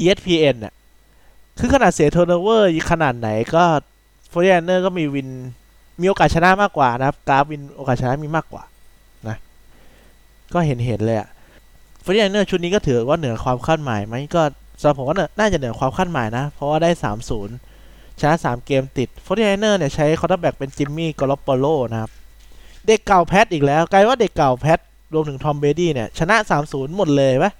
[0.00, 0.74] ESPN น่ะ
[1.58, 3.64] คือขนาดเสีย turnover ขนาดไหนก็
[4.28, 5.28] Forty Niners ก็มี win
[6.00, 8.64] มีโอกาสชนะมากกว่านะครับกราฟ win โอกาสชนะมีมากกว่า
[9.28, 9.36] นะ
[10.52, 11.28] ก็เห็นเห็นเลยอะ
[12.04, 14.42] Forty Niners ชุดนี้ก็ถือว่าเหนือความคาดหมายไหมก็
[14.80, 16.90] สำหรับผมว่าน่าจะเหนือความคาดหมายนะ เพราะว่าได้
[17.38, 17.73] 3-0
[18.20, 22.10] ชนะ3 เกมติด Forty Niners เนี่ยใช้ quarterback เป็น Jimmy Garoppolo นะครับ
[22.86, 24.78] เด็กเก่า Pats อีกแล้วกลายว่าเด็กเก่า Pats
[25.14, 27.52] รวมถึง Tom Brady เนี่ย ชนะ 3-0 หมดเลยปะ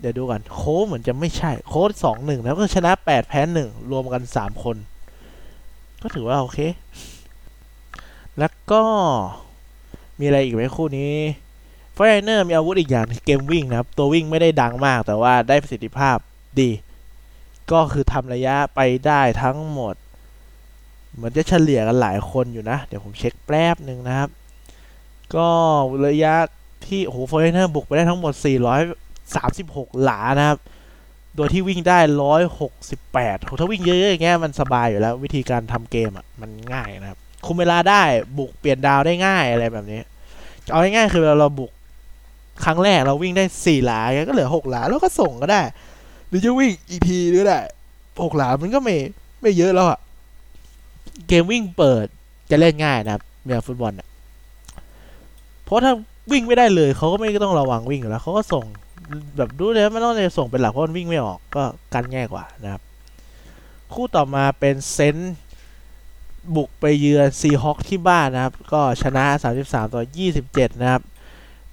[0.00, 4.76] เดี๋ยวดูกัน Colts เหมือนจะไม่ใช่ Colts สองหนึ่งแล้วก็ชนะแปดแพ้หนึ่งรวมกันสามคน
[6.02, 6.58] ก็ถือว่าโอเค
[8.38, 8.82] แล้วก็
[10.18, 11.12] มีอะไรอีกไหมคู่นี้
[11.96, 16.16] Forty Niners มีอาวุธอีกอย่างเกมวิ่งนะครับ ตัววิ่งไม่ได้ดังมากแต่ว่าได้ประสิทธิภาพ
[16.60, 16.70] ดี
[17.72, 19.94] ก็คือทำระยะไปได้ทั้งหมด
[21.14, 24.28] เหมือนจะเฉลี่ยกันหลายคนอยู่นะ เดี๋ยวผมเช็กแป๊บหนึ่งนะครับ
[25.34, 25.48] ก็
[26.08, 26.34] ระยะ
[26.86, 28.32] ที่โอ้โห Forty Niners บุกไปได้ทั้งหมด
[29.18, 30.58] 436 หลานะครับ
[31.36, 31.98] โดยที่วิ่งได้
[32.68, 38.02] 168โหถ้าวิ่งเยอะๆอย่างเงี้ยมันสบายอยู่แล้ว วิธีการทำเกมอะมันง่ายนะครับ คุมเวลาได้
[38.38, 40.00] บุกเปลี่ยนดาวได้ง่ายอะไรแบบนี้
[40.70, 41.70] เอาง่ายๆคือเราเราบุก
[42.64, 45.60] ครั้งแรกเราวิ่งได้ 4 หลาก็เหลือ 6 หลาแล้วก็ส่งก็ได้
[46.30, 47.60] หรือจะวิ่งอีกทีก็ได้
[47.98, 48.96] 6หลามันก็ไม่
[49.40, 49.98] ไม่เยอะแล้วอะ
[51.28, 52.06] เกมวิ่งเปิด
[52.50, 54.06] จะเล่นง่ายนะครับเมื่อฟุตบอลอะ
[55.64, 55.92] เพราะถ้า
[56.32, 58.64] วิ่งไม่ได้เลยเขาก็ไม่ต้องระวังวิ่งอยู่แล้วเขาก็ส่ง
[59.36, 61.62] แบบดูเลยไม่ต้องเลยส่งเป็นหลักเพราะมันวิ่งไม่ออกก็
[61.94, 62.82] กันง่ายกว่านะครับ
[63.92, 65.34] คู่ต่อมาเป็น Saints
[66.54, 69.24] บุกไปเยือน Seahawks ที่บ้านนะครับ ก็ชนะ
[69.60, 70.02] 33 ต่อ
[70.42, 71.02] 27 นะครับ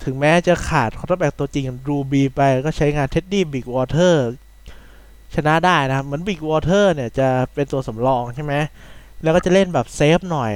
[0.04, 4.28] ถึงแม้จะขาด quarterback ตัวจริง Drew Brees ไปก็ใช้งาน Teddy Bridgewater
[5.36, 8.54] ชนะได้นะครับเหมือน Bridgewater เนี่ยจะเป็นตัวสำรองใช่ไหม
[9.24, 10.54] แล้วก็จะเล่นแบบ safe หน่อย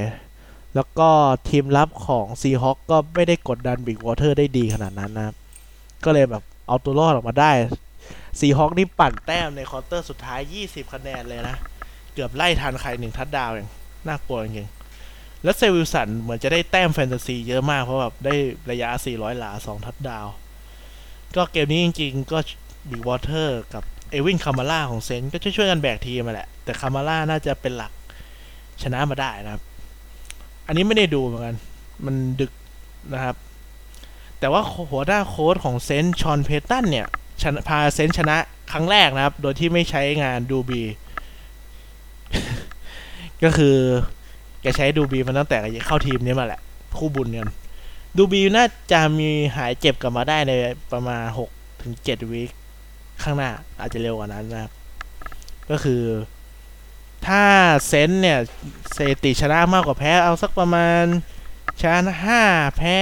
[0.76, 1.10] แล้วก็
[1.50, 5.34] ทีมรับของ Seahawks ก็ไม่ได้กดดัน Bridgewater ได้ดีขนาดนั้นนะ
[6.06, 7.52] ก็เลยแบบเอาตัวรอดออกมาได้
[8.40, 11.56] Seahawks นี่ปั่นแต้มใน quarter สุดท้าย 20 คะแนนเลยนะ
[12.14, 13.70] เกือบไล่ทันใครหนึ่งทัดดาวอย่าง
[14.08, 18.36] น่ากลัวจริงๆแล้ว Russell Wilson เหมือนจะได้แต้มแฟนตาซีเยอะมาก เพราะแบบได้
[18.72, 20.28] ระยะ 400 หลา 2 ทัดดาว
[21.36, 22.40] ก็เกมนี้จริงๆ ก็
[22.90, 27.92] Bridgewater กับ Alvin Kamara ของ Saints ก็ช่วยๆกันแบกทีมมาแหละ แต่ Kamara น่าจะเป็นหลัก
[28.82, 29.64] ชนะมาได้นะครับ
[30.68, 31.56] อันนี้ไม่ได้ดูเหมือนกัน
[32.06, 32.52] มันดึก
[33.14, 33.36] นะครับ
[34.40, 37.08] แต่ว่าหัวหน้าโค้ดของเซนชอนเพตันเนี่ย
[37.42, 38.38] ชนะพาเซนชนะ
[38.72, 40.82] ครั้งแรกนะครับ โดยที่ไม่ใช้งานดูบี
[43.44, 43.76] ก็คือ
[44.62, 46.62] แกใช้ดูบีมาตั้งแต่เข้าทีมนี้มาแหละ
[46.98, 47.50] คู่บุญกัน
[48.18, 50.54] ดูบีน่าจะมีหายเจ็บกลับมาได้ใน
[50.92, 52.52] ประมาณ6ถึง7วีค
[53.24, 54.72] ข้างหน้าอาจจะเร็วกว่านั้นนะครับ
[55.70, 56.04] ก็คือ
[57.28, 57.44] ถ้า
[57.88, 58.40] Saints เนี่ย
[58.96, 61.04] สถิติชนะมากกว่าแพ้เอาสักประมาณ
[61.82, 62.42] ชนะห้า
[62.78, 62.98] แพ้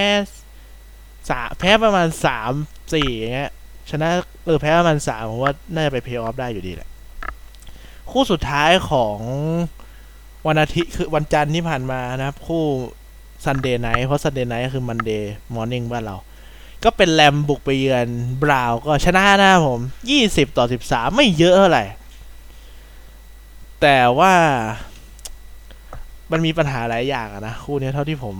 [1.29, 2.51] สามแพ้ประมาณสาม
[2.93, 3.51] สี่อย่างเงี้ย
[3.89, 4.09] ชนะ
[4.45, 6.89] เออแพ้ประมาณสามผมว่าน่าจะไปเพย์ออฟได้อยู่ดีแหละ
[8.11, 9.19] คู่สุดท้ายของ
[10.47, 12.63] วันอาทิตย์คือวันจันทร์ที่ผ่านมานะครับ คู่
[13.45, 16.17] Sunday night เพราะ Sunday night ก็คือ Monday morning บ้านเรา
[16.83, 18.07] ก็เป็น Rams บุกไปเยือน
[18.43, 21.83] Browns ก็ชนะนะผมยี่สิบต่อสิบสามไม่เยอะเท่าไหร่
[23.81, 24.33] แต่ว่า
[26.31, 28.35] มันมีปัญหาหลายอย่างนะ คู่นี้เท่าที่ผม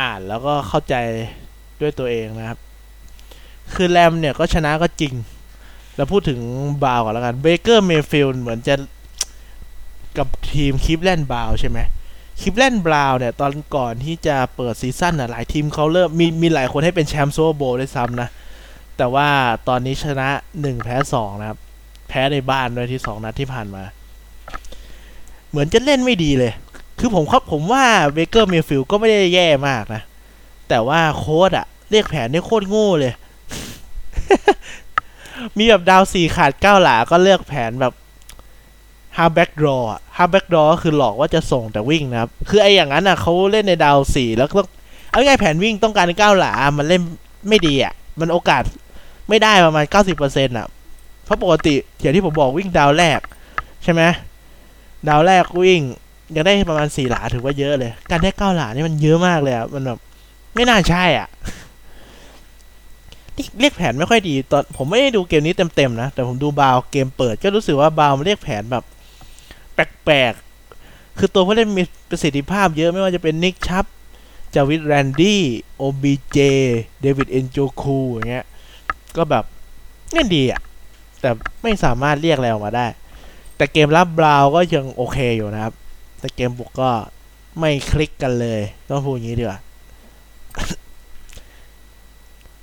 [0.00, 0.94] อ่านแล้วก็เข้าใจ
[1.80, 2.58] ด้วยตัวเองนะครับ
[3.74, 5.14] คือ Rams เนี่ยก็ชนะก็จริง
[5.96, 6.40] แล้วพูดถึง
[6.82, 8.74] บราวก่อนแล้วกัน Baker Mayfield เหมือนจะ
[10.18, 11.78] กับทีมคลิปแลนด์ Browns์ใช่ไหม
[12.40, 18.28] Cleveland Browns เนี่ยตอนก่อนที่จะเปิด season อะหลายทีมเขาเริ่มมีมีหลายคนให้เป็นแชมป์ Super Bowl ด้วยซ้ำนะ
[18.96, 19.28] แต่ว่า
[19.68, 20.28] ตอนนี้ชนะ
[20.60, 21.58] หนึ่งแพ้สองนะครับ
[22.08, 23.82] แพ้ในบ้านด้วยที่สองนัดที่ผ่านมา
[25.50, 26.52] เหมือนจะเล่นไม่ดีเลย
[26.98, 30.02] คือผมครับผมว่า Baker Mayfield ก็ไม่ได้แย่มากนะ
[30.68, 33.12] แต่ว่าโค้ชอะเรียกแผนได้โคตรโง่เลย
[35.58, 37.92] มีแบบ down สี่ขาดเก้าหลาก็เลือกแผนแบบ
[39.16, 44.68] halfback draw halfback draw ก็คือหลอกว่าจะส่งแต่วิ่งนะครับ คือไอ้อย่างนั้นอะเขาเล่นใน down สี่แล้วก็ต้อง
[45.10, 47.02] เอาง่ายแผนวิ่งต้องการเก้าหลา มันเล่น
[47.48, 48.62] ไม่ดีอะ มันโอกาส
[49.28, 50.66] ไม่ได้ประมาณเก้าสิบเปอร์เซ็นต์อะ
[51.24, 53.20] เพราะปกติอย่างที่ผมบอกวิ่งดาวแรก
[53.84, 54.02] ใช่ไหม
[55.08, 55.80] ดาวแรกวิ่ง
[56.34, 59.98] ยังได้ประมาณสี่หลาถือว่าเยอะเลย การได้เก้าหลานี่มันเยอะมากเลยอะ มันแบบ
[60.54, 61.28] ไม่น่าใช่อะ
[63.36, 68.84] นี่เรียกแผนไม่ค่อยดีตอนผมไม่ได้ดูเกมนี้เต็มๆนะ แต่ผมดูบาวเกมเปิดก็รู้สึกว่าบาวมันเรียกแผนแบบ
[70.04, 73.84] แปลกๆ คือตัวผู้เล่นมีประสิทธิภาพเยอะไม่ว่าจะเป็น Nick Chubb
[74.54, 78.46] Jarvis Landry OBJ David Njoku อย่างเงี้ย
[79.16, 79.44] ก็แบบ
[80.12, 80.60] เล่นดีอะ
[81.20, 81.30] แต่
[81.62, 82.86] ไม่สามารถเรียกอะไรออกมาได้
[83.56, 85.74] แต่เกมรับ Browns ก็ยังโอเคอยู่นะครับ
[86.20, 86.90] แต่เกมบุกก็
[87.58, 89.60] ไม่คลิกกันเลยต้องพูดอย่างนี้ดีกว่า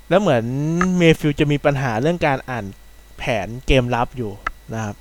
[0.10, 0.44] แล้วเหมือน
[0.98, 2.66] Mayfield จะมีปัญหาเรื่องการอ่าน
[3.18, 4.32] แผนเกมรับอยู่
[4.74, 4.96] นะครับ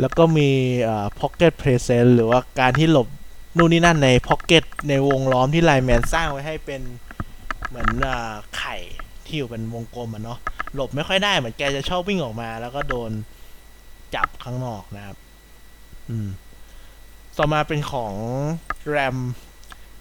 [0.00, 0.48] แล้วก็มี
[0.82, 3.08] เอ่อ pocket presence หรือว่าการที่หลบ
[3.56, 6.82] นู่นนี่นั่นใน pocket ในวงล้อมที่ไลแมนสร้างไว้ให้เป็น
[7.68, 8.76] เหมือนเอ่อไข่
[9.26, 10.38] ที่อยู่เป็นวงกลมอะเนาะ
[10.74, 13.10] หลบไม่ค่อยได้เหมือนแกจะชอบวิ่งออกมา แล้วก็โดน
[14.14, 15.16] จับข้างนอกนะครับ
[16.08, 16.28] อืม
[17.38, 18.14] ต่อมาเป็นของ
[18.88, 19.16] แรม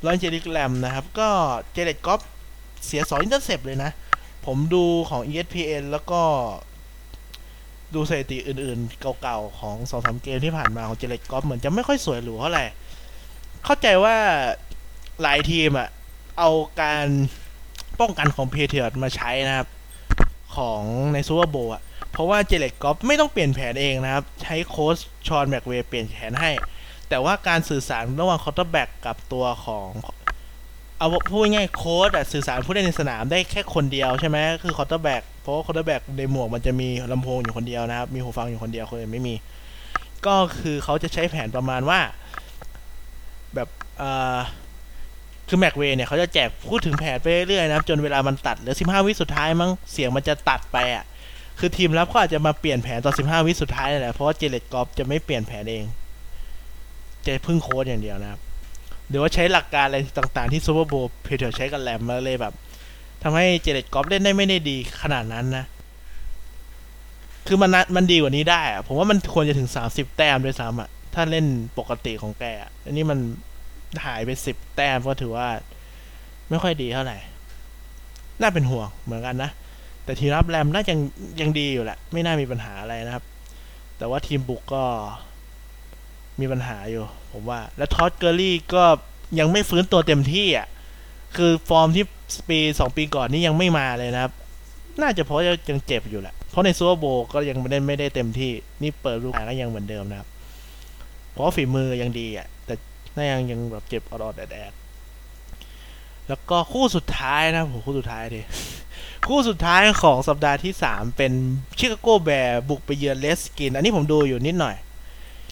[0.05, 1.29] ลอนเจลิกแรมนะครับ ก็
[1.73, 2.21] เจเลตกอฟ
[2.85, 3.91] เสียสอง intercept เลยนะ
[4.45, 6.21] ผมดูของ ESPN แล้วก็
[7.95, 12.65] ดูสถิติอื่นๆ เก่าๆ ของสองสามเกมที่ผ่านมาของ Jared Goff เหมือนจะไม่ค่อยสวยหรูเท่าไหร่
[13.63, 14.15] เข้าใจว่า
[15.21, 15.89] หลายทีมอะ
[16.39, 16.49] เอา
[16.81, 17.05] การ
[17.99, 19.67] ป้องกันของ Patriots มาใช้นะครับ
[20.55, 20.81] ของ
[21.13, 24.97] ใน Super Bowl อะเพราะว่า Jared Goff ไม่ต้องเปลี่ยนแผนเองนะครับ ใช้โค้ช
[25.27, 26.51] Sean McVay เปลี่ยนแผนให้
[27.09, 29.89] แต่ว่าการสื่อสารระหว่าง quarterback กับตัวของ
[30.97, 39.35] เอาพูดง่ายๆโค้ชอะสื่อสารผู้เล่นในสนามได้แค่คนเดียวใช่ไหมคือ quarterback เพราะว่า quarterback ในหมวกมันจะมีลำโพงอยู่คนเดียวนะครับ มีหูฟังอยู่คนเดียวคนอื่นไม่มี
[40.25, 41.99] ก็คือเขาจะใช้แผนประมาณว่า
[43.55, 43.69] แบบ
[44.01, 44.39] อ่อ
[45.47, 51.03] คือ McVay เนี่ยเขาจะแจกพูดถึงแผนไปเรื่อยๆนะครับ จนเวลามันตัดเหลือ 15 วิสุดท้ายมั้งเสียงมันจะตัดไปอะ
[51.59, 55.83] คือทีมรับเขาอาจจะมาเปลี่ยนแผนตอน 15 วิสุดท้ายนั่นแหละเพราะว่า Jared Goff จะไม่เปลี่ยนแผนเอง
[57.25, 58.39] จะพึ่งโค้ชอย่างเดียวนะครับ
[59.09, 62.53] หรือว่าใช้หลักการอะไรต่างๆที่ Super Bowl Patriots ใช้กับ Rams มาเลยแบบ
[63.23, 65.65] ทำให้ Jared Goff เล่นได้ไม่ได้ดีขนาดนั้นนะ
[67.47, 71.45] คือมันนะมันดีกว่านี้ได้อะผมว่ามันควรจะถึง30แต้มด้วยซ้ำอะถ้าเล่น
[71.77, 73.19] ปกติของแกอะอันนี้มัน
[74.05, 75.47] หายไปสิบแต้มก็ถือว่า
[76.49, 77.17] ไม่ค่อยดีเท่าไหร่
[78.41, 79.51] น่าเป็นห่วงเหมือนกันนะ
[80.03, 80.99] แต่ทีมรับ Rams น่าจะยัง
[81.41, 83.23] ยังดีอยู่แหละ ไม่น่ามีปัญหาอะไรนะครับ
[83.97, 84.83] แต่ว่าทีมบุกก็
[86.39, 88.83] มีปัญหาอยู่ ผมว่า และ Todd Gurley ก็
[89.39, 90.67] ยังไม่ฟื้นตัวเต็มที่อะ
[91.35, 92.05] คือฟอร์มที่
[92.49, 94.31] ปีสองปีก่อนนี่ยังไม่มาเลยนะครับ
[95.01, 100.27] น่าจะเพราะยังเจ็บอยู่แหละ เพราะใน Super Bowl ก็ยังไม่ได้ไม่ได้เต็มที่ นี่เปิดรูปก็ยังเหมือนเดิมนะครับ
[101.31, 102.73] เพราะฝีมือยังดีอะ แต่
[103.15, 104.73] น่ายังยังแบบเจ็บออดแอด
[106.27, 108.41] แล้วก็คู่สุดท้ายนะผมคู่สุดท้ายดิ
[109.27, 111.31] คู่สุดท้ายของสัปดาห์ที่ 3 เป็น
[111.77, 114.75] Chicago Bears บุกไปเยือน Redskins อันนี้ผมดูอยู่นิดหน่อย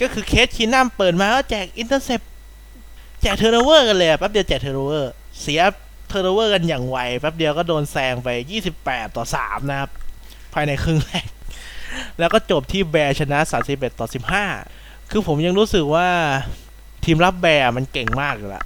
[0.01, 2.21] ก็คือ Case Keenum เปิดมาก็แจก intercept
[3.21, 5.11] แจก turnover กันเลยแป๊บเดียวแจก turnover
[5.41, 5.61] เสีย
[6.07, 8.29] turnover กันอย่างไวแป๊บเดียวก็โดนแซงไป
[8.73, 9.89] 28 ต่อ 3 นะครับ
[10.53, 11.27] ภายในครึ่งแรก
[12.19, 13.39] แล้วก็จบที่ Bears ชนะ
[13.69, 14.07] 31 ต่อ
[14.57, 16.07] 15 คือผมยังรู้สึกว่า
[17.05, 18.63] ทีมรับ Bears มันเก่งมากอยู่ละ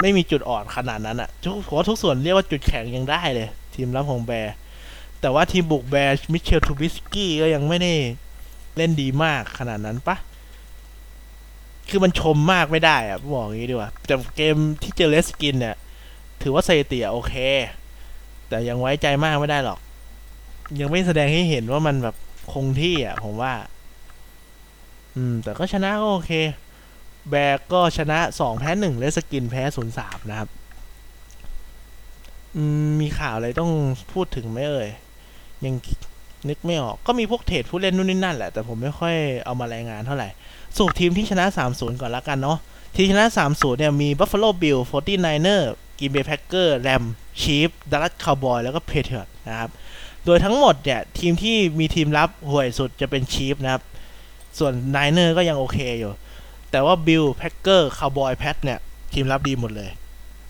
[0.00, 4.54] ไม่มีจุดอ่อนขนาดนั้นอะทุกผมว่าทุกส่วนเรียกว่าจุดแข็งยังได้เลย ทีมรับของ Bears
[5.20, 7.92] แต่ว่าทีมบุก Bears Mitchell Trubisky ก็ยังไม่ได้
[8.76, 10.16] เล่นดีมากขนาดนั้นปะ
[11.88, 15.76] คือมันชมมากไม่ได้อะบอกอย่างนี้ดีกว่าแต่เกมที่เจอ Redskins เนี่ย
[16.42, 17.34] ถือว่าสถิติอะโอเค
[18.48, 19.78] แต่ยังไว้ใจมากไม่ได้หรอก
[20.80, 22.16] ยังไม่แสดงให้เห็นว่ามันแบบ
[22.52, 23.54] คงที่อะ ผมว่า
[25.16, 26.32] อืม แต่ก็ชนะก็โอเค
[27.30, 30.48] แบกก็ชนะสองแพ้หนึ่งเลสกินแพ้ศูนย์สามนะครับ
[32.56, 33.70] อืม มีข่าวอะไรต้อง
[34.12, 34.88] พูดถึงไหมเอ่ย
[35.64, 35.74] ยัง
[36.48, 40.28] นึกไม่ออก ก็มีพวกเทรดผู้เล่นนู่นนี่นั่นแหละ แต่ผมไม่ค่อยเอามารายงานเท่าไหร่
[40.76, 42.58] สรุปทีมที่ชนะ 3-0 ก่อนละกันเนาะ
[42.96, 44.48] ทีมชนะ 3-0 เนี่ย มี Buffalo
[45.98, 47.04] Bill 49er Green Bay Packer Ram
[47.40, 49.70] Chief Dallas Cowboy แล้วก็ Patriot นะครับ
[50.24, 53.82] โดยทั้งหมดเนี่ย ทีมที่มีทีมรับห่วยสุดจะเป็น Chief นะครับ
[54.58, 56.12] ส่วน Niner ก็ยังโอเคอยู่
[56.70, 58.78] แต่ว่า Bill Packer Cowboy Pat เนี่ย
[59.12, 59.90] ทีมรับดีหมดเลย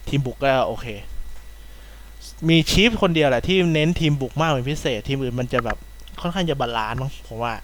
[0.09, 0.87] ทีมบุกก็โอเค
[2.49, 5.79] มี Chief คนเดียวแหละที่เน้นทีมบุกมากเป็นพิเศษ ทีมอื่นมันจะแบบ
[6.21, 7.55] ค่อนข้างจะ balance มั้งผมว่า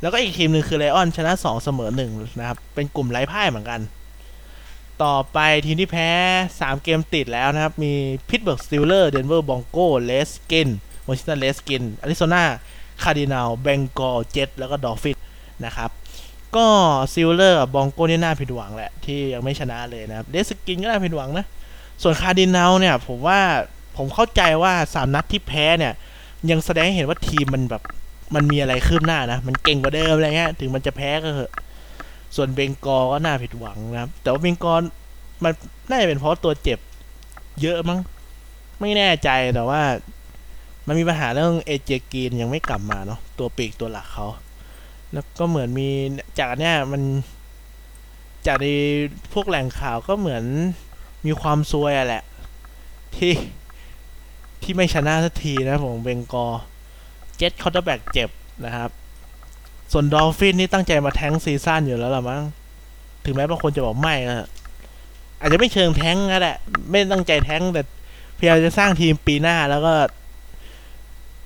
[0.00, 3.80] แล้วก็อีกทีมหนึ่งคือ Lions ชนะ2เสมอ1นะครับ เป็นกลุ่มไร้พ่ายเหมือนกัน
[5.04, 6.10] ต่อไปทีมที่แพ้
[6.46, 7.92] 3 เกมติดแล้วนะครับ มี
[8.28, 10.68] Pittsburgh Steelers Denver Broncos Redskins
[11.06, 15.16] Washington Redskins Arizona Cardinals Bengals Jets แล้วก็ Dolphins
[15.64, 15.90] นะครับ
[16.56, 16.66] ก็
[17.14, 21.46] Steelers กับ Broncos นี่น่าผิดหวังแหละ ที่ยังไม่ชนะเลยนะครับ Redskins ก็น่าผิดหวังนะ
[22.02, 23.40] ส่วน Cardinals เนี่ย ผมว่า
[23.96, 25.92] ผมเข้าใจว่า 3 นัดที่แพ้เนี่ย
[26.50, 27.82] ยังแสดงให้เห็นว่าทีมมันแบบ
[28.34, 31.52] มันมีอะไรคืบหน้านะ มันเก่งกว่าเดิมอะไรเงี้ยถึงมันจะแพ้ก็เถอะ
[32.36, 34.74] ส่วน Bengals ก็น่าผิดหวังนะครับ แต่ว่า Bengals
[35.44, 35.52] มัน
[35.88, 36.78] น่าจะเป็นเพราะตัวเจ็บ
[37.62, 38.00] เยอะมั้ง
[38.80, 39.82] ไม่แน่ใจแต่ว่า
[40.86, 41.90] มันมีปัญหาเรื่อง A.J.
[42.12, 44.26] Green ยังไม่กลับมาเนาะตัวปีกตัวหลักเขา
[45.12, 45.88] แล้วก็เหมือนมี
[46.38, 47.02] จากเนี้ยมัน
[48.46, 48.66] จากใน
[49.32, 50.44] พวกแหล่งข่าวก็เหมือน
[51.26, 52.22] มีความซวยอะแหละ
[53.14, 53.32] ที่
[54.62, 58.30] ที่ไม่ชนะสักทีนะผม Bengals Jets quarterback เจ็บ
[58.64, 58.90] นะครับ
[59.92, 62.42] ส่วน Dolphins นี่ตั้งใจมา tank season อยู่แล้วล่ะมั้ง
[63.24, 64.48] ถึงแม้บางคนจะบอกไม่นะ
[65.40, 66.52] อาจจะไม่เชิงแท้งก็ได้
[66.90, 67.82] ไม่ตั้งใจแท้งแต่
[68.38, 69.94] พยายามจะสร้างทีมปีหน้าแล้วก็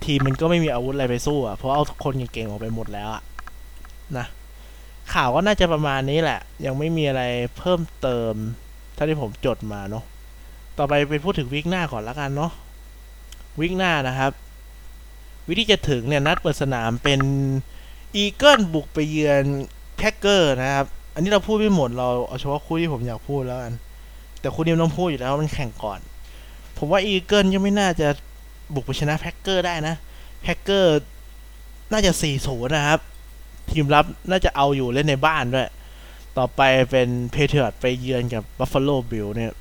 [0.05, 3.23] ทีมมันก็ไม่มีอาวุธอะไรไปสู้อะ เพราะเอาคนเก่งๆออกไปหมดแล้วอะ
[4.19, 4.27] นะ
[5.13, 7.23] ข่าวก็น่าจะประมาณนี้แหละ ยังไม่มีอะไร
[7.59, 8.35] เพิ่มเติม
[8.95, 10.05] เท่าที่ผมจดมาเนาะ
[10.79, 12.53] ต่อไปไปพูดถึงวิกหน้าก่อนละกันเนาะ
[13.61, 14.33] วิกหน้านะครับ
[15.49, 17.21] วิธีจะถึงเนี่ยนัดเปิดสนามเป็น
[18.17, 19.45] Eagles บุกไปเยือน
[19.97, 23.75] Packers นะครับ อันนี้เราพูดไม่หมดเราเอาเฉพาะคู่ที่ผมอยากพูดแล้วกัน
[24.41, 26.01] แต่คู่นี้มันต้องพูดอยู่แล้วมันแข่งก่อน
[26.79, 28.09] ผมว่า Eagles ยังไม่น่าจะ
[28.75, 29.95] บุกไปชนะ Packers ได้นะ
[30.43, 30.99] Packers
[31.93, 33.01] น่าจะสี่ศูนย์นะครับ
[33.71, 35.69] ทีมรับน่าจะเอาอยู่เล่นในบ้านด้วย
[36.39, 39.53] ต่อไปเป็น Patriots ไปเยือนกับ Buffalo Bills เนี่ย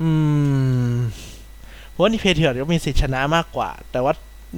[0.00, 0.10] อื
[0.90, 0.94] ม
[1.90, 4.12] เพราะว่านี่ Patriots ก็มีสิทธิชนะมากกว่า แต่ว่า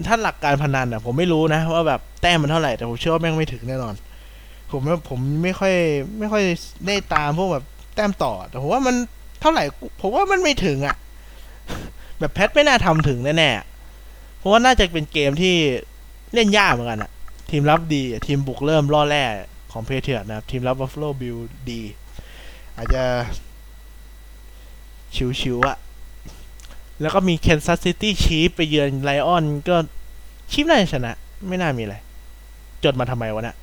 [0.07, 3.95] ถ้าหลักการพนันอะ ผมไม่รู้นะว่าแบบแต้มมันเท่าไหร่แต่ผมเชื่อว่าแม่งไม่ถึงแน่นอน
[4.71, 5.75] ผมผมไม่ค่อย
[6.19, 6.43] ไม่ค่อย
[6.87, 8.95] ได้ตามพวกแบบแต้มต่อ แต่ผมว่ามัน
[9.41, 9.65] เท่าไหร่
[10.01, 10.97] ผมว่ามันไม่ถึงอะ
[12.19, 15.55] แบบแพทไม่น่าทำถึงแน่ๆเพราะว่าน่าจะเป็นเกมที่
[16.35, 17.11] เล่นยากเหมือนกันอะ
[17.51, 19.25] ทีมรับดี ทีมบุกเริ่มล่อแร่
[19.73, 21.37] ของ Patriots นะครับ ทีมรับบัฟฟาโลบิล
[21.71, 21.83] ดี
[22.77, 23.03] อาจจะ
[25.41, 25.77] ชิวๆอะ
[27.01, 29.77] แล้วก็มีเคนซัสซิตี้ชีฟไปเยือนไลออนก็
[30.53, 31.13] ชีฟน่าจะชนะ
[31.49, 31.97] ไม่น่ามีอะไร
[32.85, 33.57] จดมาทำไมวะเนี่ย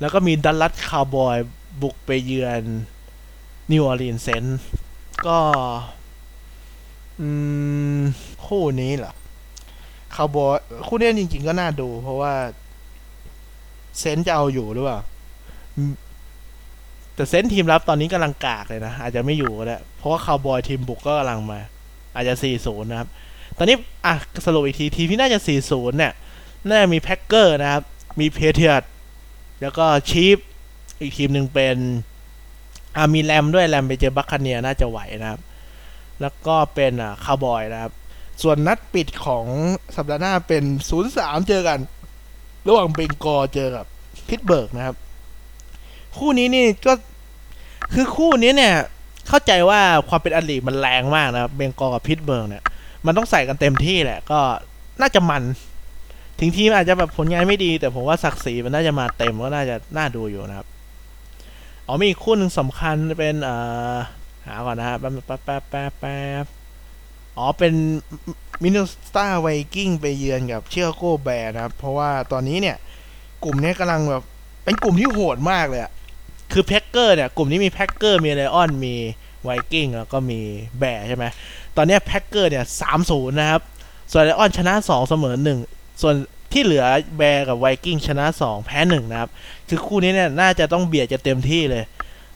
[0.00, 1.36] แล้วก็มีดัลลัสคาวบอย
[1.82, 2.62] บุกไปเยือน
[3.70, 4.44] นิวออร์ลีนเซน
[5.26, 5.38] ก็
[8.46, 9.12] คู่นี้เหรอ
[10.14, 12.32] คาวบอยคู่นี้จริง ๆ ก็น่าดู เพราะว่า
[13.98, 15.00] เซนจะเอาอยู่หรือเปล่า
[17.14, 21.60] แต่เซนทีมรับตอนนี้กำลังกากเลยนะ อาจจะไม่อยู่ก็ได้เพราะว่าคาวบอยทีมบุกก็กำลังมา
[22.18, 23.08] อาจจะ 4-0 นะครับ
[23.56, 23.76] ตอนนี้
[24.06, 24.14] อะ
[24.46, 26.12] สรุปอีกที ทีมที่น่าจะ 4-0 เนี่ย
[26.66, 27.82] น่าจะมีแพ็กเกอร์นะครับ
[28.20, 28.90] มี Patriots
[29.60, 30.38] แล้วก็ชีฟ
[31.00, 31.76] อีกทีมหนึ่งเป็น
[32.96, 35.40] อ่ามีแรมด้วยแรมไปเจอบัคคาเนียน่าจะไหวนะครับ
[36.20, 37.92] แล้วก็เป็นอ่าคาวบอยนะครับ
[38.42, 39.44] ส่วนนัดปิดของ
[39.96, 40.64] สัปดาห์หน้าเป็น
[41.04, 41.78] 0-3 เจอกัน
[42.68, 43.86] ระหว่างเบงกอเจอกับ
[44.28, 44.96] พิตเบิร์กนะครับ
[46.18, 46.92] คู่นี้นี่ก็
[47.94, 48.74] คือคู่นี้เนี่ย
[49.28, 52.62] เข้าใจว่าความเป็นอริมันแรงมากนะครับเบงกอกับพิตเบิร์กเนี่ย
[53.06, 54.40] มันต้องใส่กันเต็มที่แหละ ก็
[55.00, 55.42] น่าจะมัน
[56.40, 60.66] ถึงทีมอาจจะแบบผลงานไม่ดี แต่ผมว่าศักดิ์ศรีมันน่าจะมาเต็มก็น่าจะน่าดูอยู่นะครับ
[61.86, 63.56] อ๋อมีอีกคู่หนึ่งสำคัญเป็นเอ่
[63.92, 63.96] อ
[64.46, 66.44] หาก่อนนะครับแป๊บแป๊บแป๊บแป๊บแป๊บ
[67.36, 67.72] อ๋อเป็น
[68.62, 72.76] มินนิโซตาไวกิ้งไปเยือนกับชิคาโกแบร์นะครับ เพราะว่าตอนนี้เนี่ย
[73.44, 74.22] กลุ่มนี้กำลังแบบ
[74.64, 75.92] เป็นกลุ่มที่โหดมากเลยอะ
[76.60, 78.94] คือแพ็กเกอร์เนี่ยกลุ่มนี้มีแพ็กเกอร์มีไลออนมี
[79.44, 80.40] ไวกิ้งแล้วก็มี
[80.78, 81.24] แบร์ใช่ไหม
[81.76, 83.62] ตอนนี้แพ็กเกอร์เนี่ยสามศูนย์นะครับ
[84.12, 85.58] ส่วนไลออนชนะสองเสมอหนึ่ง
[86.02, 86.14] ส่วน
[86.52, 86.84] ที่เหลือ
[87.18, 89.30] แบร์กับไวกิ้งชนะสองแพ้หนึ่งนะครับ
[89.68, 91.84] คือคู่นี้เนี่ยน่าจะต้องเบียดจะเต็มที่เลย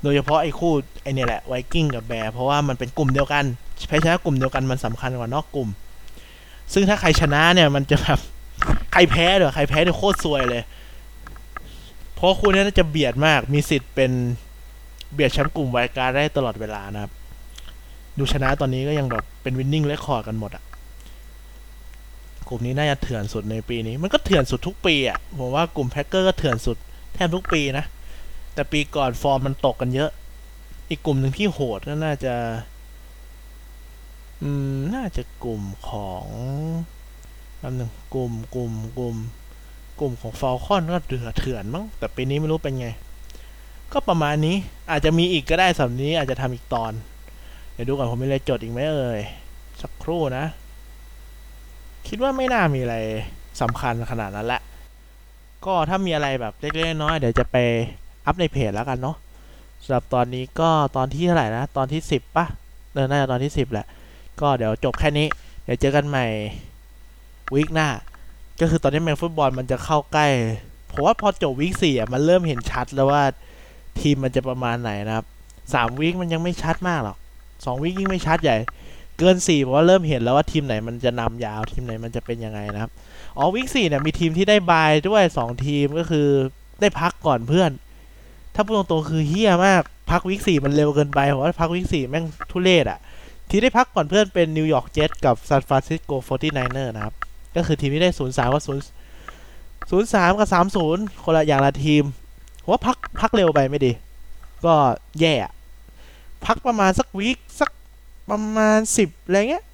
[0.03, 3.45] โดยเฉพาะไอ้คู่ไอ้นี่แหละไวกิ้งกับแบร์เพราะว่ามันเป็นกลุ่มเดียวกัน
[3.89, 5.69] แพ้ชนะกลุ่มเดียวกันมันสำคัญกว่านอกกลุ่ม
[6.73, 8.19] ซึ่งถ้าใครชนะเนี่ยมันจะแบบ
[8.93, 10.63] ใครแพ้เดี๋ยวใครแพ้เนี่ยโคตรซวยเลย
[12.23, 14.11] ราะคู่นี้น่าจะเบียดมาก มีสิทธิ์เป็น
[15.13, 17.13] เบียดแชมป์กลุ่มไวการได้ตลอดเวลานะครับ
[18.19, 20.65] ดูชนะตอนนี้ก็ยังแบบเป็นวินนิ่งเรคคอร์ดกันหมดอะ
[22.49, 26.77] กลุ่มนี้น่าจะเถื่อนสุดในปีนี้ มันก็เถื่อนสุดทุกปีอะผมว่ากลุ่มแพ็กเกอร์ก็เถื่อนสุด
[27.15, 27.85] แทบทุกปีนะ
[28.55, 30.11] แต่ปีก่อนฟอร์มมันตกกันเยอะ
[30.89, 32.35] อีกกลุ่มหนึ่งที่โหดก็น่าจะ
[34.43, 36.27] อืม น่าจะกลุ่มของ
[37.59, 39.17] แป๊บหนึ่งกลุ่มกลุ่มกลุ่ม
[40.03, 42.89] กลุ่มของฟ a ลคอนก็เดือดเถื่อนมั้งแต่ปีนี้ไม่รู้เป็นไง
[43.93, 44.57] ก็ประมาณนี้
[44.91, 46.93] อาจจะมีอีกก็ได้สำนี้อาจจะทำอีกตอน
[47.73, 49.21] เดี๋ยวดูก่อนผมมีอะไรจดอีกไหมเอ่ย
[49.81, 50.45] สักครู่นะ
[52.09, 52.97] คิดว่าไม่น่ามีอะไร
[53.61, 54.61] สำคัญขนาดนั้นแหละ
[55.65, 57.57] ก็ถ้ามีอะไรแบบเล็กๆน้อยๆเดี๋ยวจะไป
[58.27, 59.17] อัพในเพจแล้วกันเนาะ
[59.83, 62.47] สำหรับตอนนี้ก็ตอนที่เท่าไหร่นะ ตอนที่สิบปะ
[62.93, 63.87] เออน่าจะตอนที่สิบแหละ
[64.41, 65.27] ก็เดี๋ยวจบแค่นี้
[65.65, 66.27] เดี๋ยวเจอกันใหม่
[67.55, 67.89] วีคหน้า
[68.61, 70.27] ก็คือตอนนี้แมงฟุตบอลมันจะเข้าใกล้
[70.93, 73.23] ผมว่าพอจบวีคสี่อะมันเริ่มเห็นชัดแล้วว่า
[74.01, 75.27] ทีมมันจะประมาณไหนนะครับ
[75.75, 77.17] สามวีคมันยังไม่ชัดมากหรอก
[77.65, 78.57] สองวีคยิ่งไม่ชัดใหญ่
[79.19, 82.91] เกินสี่ผมว่าเริ่มเห็นแล้วว่าทีมไหนมันจะนำยาวทีมไหนมันจะเป็นยังไงนะครับ
[83.39, 86.29] อ๋อ week สี่เนี่ยมีทีมที่ได้ bye ด้วยสองทีมก็คือ
[86.81, 87.71] ได้พักก่อนเพื่อน
[88.55, 92.99] ถ้าพูดตรงๆคือเหี้ยมากพัก week สี่มันเร็วเกินไปผมว่าพัก week สี่แม่งทุเรศอะ
[93.51, 97.15] ที่ได้พักก่อนเพื่อนเป็นนิวยอร์กเจ็ตกับซานฟรานซิสโก 49er นะครับ
[97.57, 98.83] ก็คือทีมที่ได้ศูนย์สามกับศูนย์
[99.91, 102.05] ศูนย์สามกับสามศูนย์คนละอย่างละทีม
[102.69, 103.93] ว่าพักพักเร็วไปไม่ดี
[104.65, 104.75] ก็
[105.21, 105.35] แย่
[106.47, 107.71] พักประมาณสัก week สัก
[108.31, 109.65] ประมาณสิบอะไรเงี้ย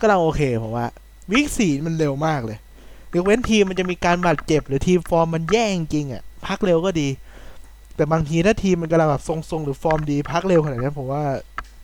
[0.00, 0.86] ก็เราโอเคผมว่า
[1.30, 2.58] week สี่มันเร็วมากเลย
[3.14, 7.08] ยกเว้นทีมมันจะมีการบาดเจ็บ หรือทีมฟอร์มมันแย่จริงอะ พักเร็วก็ดี
[7.96, 11.22] แต่บางทีถ้าทีมมันกำลังแบบทรงๆ หรือฟอร์มดีพักเร็วขนาดนี้ผมว่า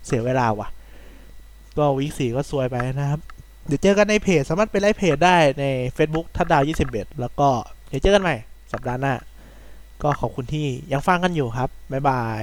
[0.06, 0.68] เสียเวลาว่ะ
[1.78, 3.20] ก็ week สี่ก็ซวยไปนะครับ
[3.66, 5.64] เดี๋ยวเจอกันในเพจสามารถไปไลฟ์เพจได้ใน
[5.96, 7.48] Facebook ทัดดาว 21 แล้วก็
[7.88, 8.36] เดี๋ยวเจอกันใหม่
[8.72, 9.14] สัปดาห์หน้า
[10.02, 12.42] ก็ขอบคุณที่ยังฟังกันอยู่ครับ บ๊ายบาย